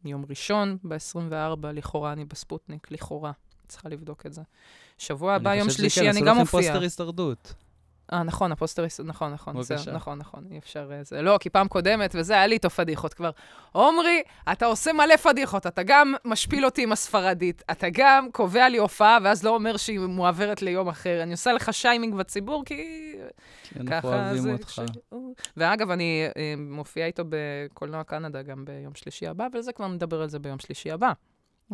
יום 0.06 0.26
ראשון, 0.30 0.78
ב-24, 0.84 1.68
לכאורה 1.74 2.14
אני 2.14 2.26
בספוטניק, 2.26 2.92
לכאורה. 2.92 3.32
צריכה 3.68 3.90
לבדוק 3.90 4.26
את 4.26 4.34
זה. 4.34 4.42
שבוע 4.98 5.34
הבא, 5.34 5.56
יום 5.56 5.70
שלישי, 5.70 6.10
אני 6.10 6.22
גם 6.22 6.38
מופיע. 6.38 6.42
אני 6.42 6.46
חושב 6.46 6.62
שכן, 6.62 6.68
עשו 6.68 6.68
לכם 6.68 6.74
פוסטר 6.74 6.82
הישרדות. 6.82 7.54
אה, 8.14 8.24
נכון, 8.24 8.52
הפוסטר, 8.52 8.86
נכון, 9.04 9.34
נכון. 9.34 9.54
בבקשה. 9.54 9.78
זה, 9.78 9.92
נכון, 9.92 10.20
נכון, 10.20 10.44
אי 10.52 10.58
אפשר... 10.58 10.90
אה, 10.92 11.04
זה, 11.04 11.22
לא, 11.22 11.38
כי 11.42 11.50
פעם 11.50 11.68
קודמת, 11.68 12.16
וזה, 12.16 12.34
היה 12.34 12.48
לי 12.48 12.54
איתו 12.54 12.70
פדיחות 12.70 13.14
כבר. 13.14 13.30
עומרי, 13.72 14.22
אתה 14.52 14.66
עושה 14.66 14.94
מלא 14.94 15.16
פדיחות, 15.16 15.68
אתה 15.68 15.84
גם 15.84 16.14
משפיל 16.26 16.66
אותי 16.66 16.84
עם 16.84 16.92
הספרדית, 16.92 17.64
אתה 17.72 17.88
גם 17.94 18.28
קובע 18.32 18.70
לי 18.70 18.78
הופעה, 18.78 19.18
ואז 19.24 19.44
לא 19.44 19.56
אומר 19.56 19.78
שהיא 19.78 20.00
מועברת 20.00 20.62
ליום 20.62 20.88
אחר. 20.88 21.24
אני 21.24 21.32
עושה 21.32 21.54
לך 21.54 21.74
שיימינג 21.74 22.16
בציבור, 22.16 22.64
כי... 22.66 23.14
אנחנו 23.80 24.10
אוהבים 24.10 24.54
אותך. 24.54 24.70
ש... 24.70 24.80
ואגב, 25.58 25.92
אני 25.92 26.28
אה, 26.38 26.54
מופיעה 26.58 27.08
איתו 27.08 27.24
בקולנוע 27.30 28.04
קנדה 28.04 28.42
גם 28.42 28.66
ביום 28.66 28.96
שלישי 28.96 29.28
הבא, 29.28 29.48
וזה 29.54 29.72
כבר 29.72 29.88
נדבר 29.88 30.22
על 30.22 30.30
זה 30.30 30.40
ביום 30.40 30.60
שלישי 30.60 30.92
הבא. 30.92 31.12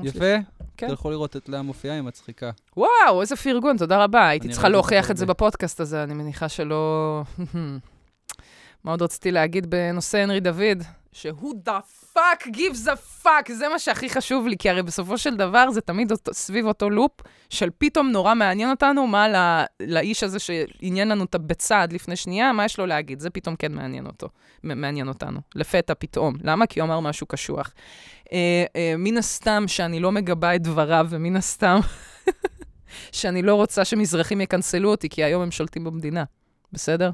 יפה. 0.04 0.36
כן. 0.78 0.88
תלכו 0.88 1.10
לראות 1.10 1.38
את 1.38 1.50
לאה 1.50 1.62
מופיעה, 1.62 1.96
היא 1.96 2.02
מצחיקה. 2.02 2.52
וואו, 2.78 3.22
איזה 3.22 3.36
פרגון, 3.36 3.78
תודה 3.78 4.04
רבה. 4.04 4.28
הייתי 4.28 4.50
צריכה 4.50 4.70
להוכיח 4.70 5.12
את 5.12 5.18
זה 5.18 5.26
בפודקאסט 5.26 5.80
הזה, 5.80 6.04
אני 6.04 6.14
מניחה 6.14 6.50
שלא... 6.50 7.24
מה 8.84 8.92
עוד 8.92 9.02
רציתי 9.02 9.32
להגיד 9.32 9.70
בנושא 9.70 10.18
הנרי 10.18 10.40
דוד? 10.40 10.84
שwho 11.22 11.54
the 11.56 11.80
fuck 12.14 12.48
gives 12.48 12.88
a 12.88 13.24
fuck, 13.26 13.54
זה 13.54 13.70
מה 13.70 13.80
שהכי 13.80 14.10
חשוב 14.10 14.48
לי, 14.48 14.58
כי 14.58 14.70
הרי 14.70 14.84
בסופו 14.84 15.18
של 15.18 15.36
דבר 15.36 15.72
זה 15.72 15.82
תמיד 15.82 16.12
אותו, 16.12 16.34
סביב 16.34 16.66
אותו 16.66 16.90
לופ 16.90 17.12
של 17.50 17.70
פתאום 17.78 18.12
נורא 18.12 18.34
מעניין 18.34 18.70
אותנו, 18.70 19.08
מה 19.08 19.28
לא, 19.28 19.40
לאיש 19.80 20.24
הזה 20.24 20.40
שעניין 20.40 21.08
לנו 21.08 21.24
את 21.24 21.36
הביצה 21.36 21.82
עד 21.82 21.94
לפני 21.94 22.16
שנייה, 22.16 22.54
מה 22.54 22.66
יש 22.66 22.80
לו 22.80 22.86
להגיד? 22.86 23.20
זה 23.20 23.30
פתאום 23.30 23.56
כן 23.56 23.72
מעניין 23.72 24.06
אותו, 24.06 24.30
מעניין 24.64 25.08
אותנו, 25.08 25.40
לפתע 25.56 25.94
פתאום. 26.00 26.36
למה? 26.44 26.68
כי 26.68 26.80
הוא 26.80 26.88
אמר 26.88 27.00
משהו 27.00 27.28
קשוח. 27.28 27.72
אה, 28.34 28.66
אה, 28.76 28.94
מן 28.98 29.18
הסתם 29.18 29.64
שאני 29.68 30.00
לא 30.00 30.12
מגבה 30.12 30.56
את 30.56 30.62
דבריו, 30.62 31.08
ומן 31.10 31.36
הסתם 31.36 31.80
שאני 33.12 33.42
לא 33.42 33.56
רוצה 33.56 33.86
שמזרחים 33.86 34.42
יקנסלו 34.42 34.92
אותי, 34.92 35.10
כי 35.10 35.24
היום 35.24 35.42
הם 35.42 35.52
שולטים 35.52 35.84
במדינה, 35.84 36.24
בסדר? 36.72 37.12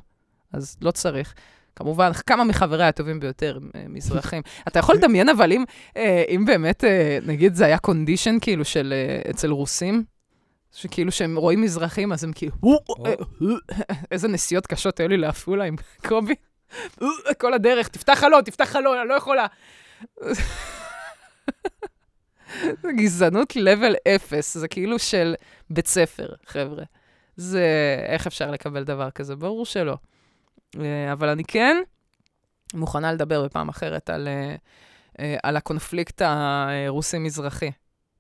אז 0.54 0.78
לא 0.82 0.92
צריך. 0.92 1.34
כמובן, 1.76 2.14
כמה 2.14 2.44
מחבריי 2.44 2.88
הטובים 2.88 3.20
ביותר 3.20 3.58
הם 3.62 3.70
אה, 3.76 3.86
מזרחים. 3.90 4.42
אתה 4.68 4.80
יכול 4.80 4.96
לדמיין, 4.96 5.30
אבל 5.30 5.52
אם, 5.52 5.64
אה, 5.98 6.24
אם 6.30 6.46
באמת, 6.46 6.84
אה, 6.84 7.18
נגיד, 7.26 7.56
זה 7.56 7.66
היה 7.66 7.78
קונדישן 7.78 8.36
כאילו 8.42 8.66
של 8.66 8.94
אצל 9.30 9.52
רוסים, 9.52 10.04
שכאילו 10.72 11.12
שהם 11.12 11.38
רואים 11.38 11.62
מזרחים, 11.62 12.14
אז 12.14 12.24
הם 12.24 12.32
כאילו, 12.34 12.56
איזה 14.12 14.28
נסיעות 14.28 14.68
קשות 14.68 15.00
היו 15.00 15.10
לי 15.10 15.18
לעפולה 15.18 15.64
עם 15.64 15.76
קובי. 16.08 16.36
כל 17.38 17.54
הדרך, 17.54 17.88
תפתח 17.88 18.14
חלון, 18.14 18.42
תפתח 18.42 18.66
חלון, 18.66 18.98
אני 18.98 19.10
לא 19.10 19.14
יכולה. 19.14 19.48
זה 22.82 22.92
גזענות 22.98 23.54
level 23.54 24.16
אפס, 24.16 24.58
זה 24.58 24.68
כאילו 24.68 25.00
של 25.00 25.36
בית 25.70 25.88
ספר, 25.88 26.28
חבר'ה. 26.46 26.84
זה, 27.36 27.66
איך 28.08 28.28
אפשר 28.28 28.52
לקבל 28.52 28.84
דבר 28.84 29.12
כזה? 29.12 29.36
ברור 29.36 29.66
שלא. 29.66 29.98
אה, 30.80 31.12
אבל 31.12 31.30
אני 31.30 31.44
כן 31.44 31.78
מוכנה 32.74 33.14
לדבר 33.14 33.44
בפעם 33.44 33.70
אחרת 33.70 34.10
על, 34.10 34.28
אה, 34.28 34.56
אה, 35.20 35.36
על 35.44 35.58
הקונפליקט 35.58 36.22
הרוסי-מזרחי. 36.26 37.72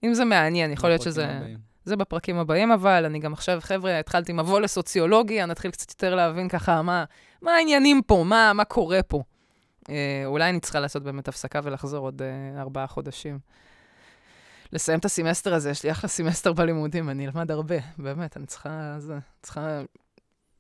אם 0.04 0.14
זה 0.14 0.26
מעניין, 0.26 0.72
יכול 0.72 0.90
להיות 0.90 1.02
שזה... 1.02 1.30
הבאים. 1.30 1.74
זה 1.86 1.96
בפרקים 1.96 2.38
הבאים, 2.38 2.72
אבל 2.72 3.06
אני 3.06 3.20
גם 3.20 3.34
עכשיו, 3.34 3.58
חבר'ה, 3.62 4.00
התחלתי 4.00 4.34
מבוא 4.34 4.60
לסוציולוגיה, 4.60 5.46
נתחיל 5.46 5.72
קצת 5.72 5.90
יותר 5.92 6.16
להבין 6.16 6.50
ככה 6.50 6.82
מה, 6.82 7.04
מה 7.42 7.52
העניינים 7.52 8.02
פה, 8.02 8.24
מה, 8.28 8.52
מה 8.54 8.66
קורה 8.66 9.04
פה. 9.04 9.24
אה, 9.90 10.24
אולי 10.26 10.50
אני 10.50 10.60
צריכה 10.60 10.80
לעשות 10.80 11.04
באמת 11.04 11.28
הפסקה 11.28 11.60
ולחזור 11.64 12.06
עוד 12.06 12.22
אה, 12.22 12.62
ארבעה 12.62 12.88
חודשים. 12.88 13.40
לסיים 14.72 15.00
את 15.00 15.06
הסמסטר 15.06 15.54
הזה, 15.54 15.70
יש 15.70 15.84
לי 15.84 15.92
אחלה 15.92 16.10
סמסטר 16.10 16.54
בלימודים, 16.54 17.10
אני 17.10 17.28
אלמד 17.28 17.52
הרבה, 17.52 17.76
באמת, 17.98 18.38
אני 18.38 18.46
צריכה, 18.46 18.96
זה, 18.98 19.20
צריכה 19.42 19.82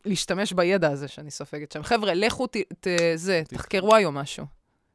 להשתמש 0.05 0.53
בידע 0.53 0.89
הזה 0.91 1.07
שאני 1.07 1.31
סופגת 1.31 1.71
שם. 1.71 1.83
חבר'ה, 1.83 2.13
לכו, 2.13 2.47
ת, 2.47 2.57
ת, 2.79 2.87
זה, 3.15 3.41
תחקרו 3.47 3.95
היום 3.95 4.17
משהו. 4.17 4.45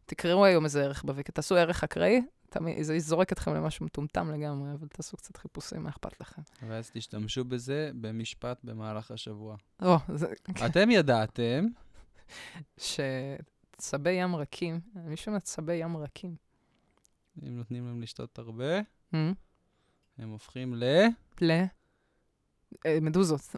תקראו 0.06 0.44
היום 0.44 0.64
איזה 0.64 0.84
ערך 0.84 1.02
בוויקי, 1.04 1.34
תעשו 1.34 1.56
ערך 1.56 1.84
אקראי, 1.84 2.22
תמיד, 2.50 2.82
זה 2.82 2.98
זורק 2.98 3.32
אתכם 3.32 3.54
למשהו 3.54 3.86
מטומטם 3.86 4.30
לגמרי, 4.30 4.72
אבל 4.72 4.88
תעשו 4.88 5.16
קצת 5.16 5.36
חיפושים, 5.36 5.82
מה 5.82 5.88
אכפת 5.90 6.20
לכם? 6.20 6.42
ואז 6.68 6.90
תשתמשו 6.90 7.44
בזה 7.44 7.90
במשפט 8.00 8.58
במהלך 8.64 9.10
השבוע. 9.10 9.56
או, 9.82 9.96
זה... 10.14 10.26
אתם 10.66 10.90
ידעתם... 10.90 11.66
שצבי 12.78 14.10
ים 14.10 14.36
רכים, 14.36 14.80
מישהו 14.94 15.32
מצבי 15.32 15.74
ים 15.74 15.96
רכים. 15.96 16.36
אם 17.42 17.56
נותנים 17.56 17.86
להם 17.86 18.02
לשתות 18.02 18.38
הרבה, 18.38 18.80
mm? 18.80 19.16
הם 20.18 20.30
הופכים 20.30 20.74
ל... 20.74 20.84
ל... 21.40 21.50
אה, 22.86 22.98
מדוזות. 23.00 23.56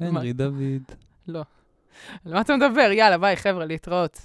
הנרי 0.00 0.32
דוד. 0.32 0.82
לא. 1.28 1.42
על 2.24 2.32
מה 2.34 2.40
אתה 2.40 2.56
מדבר? 2.56 2.90
יאללה, 2.92 3.18
ביי, 3.18 3.36
חבר'ה, 3.36 3.64
להתראות. 3.64 4.20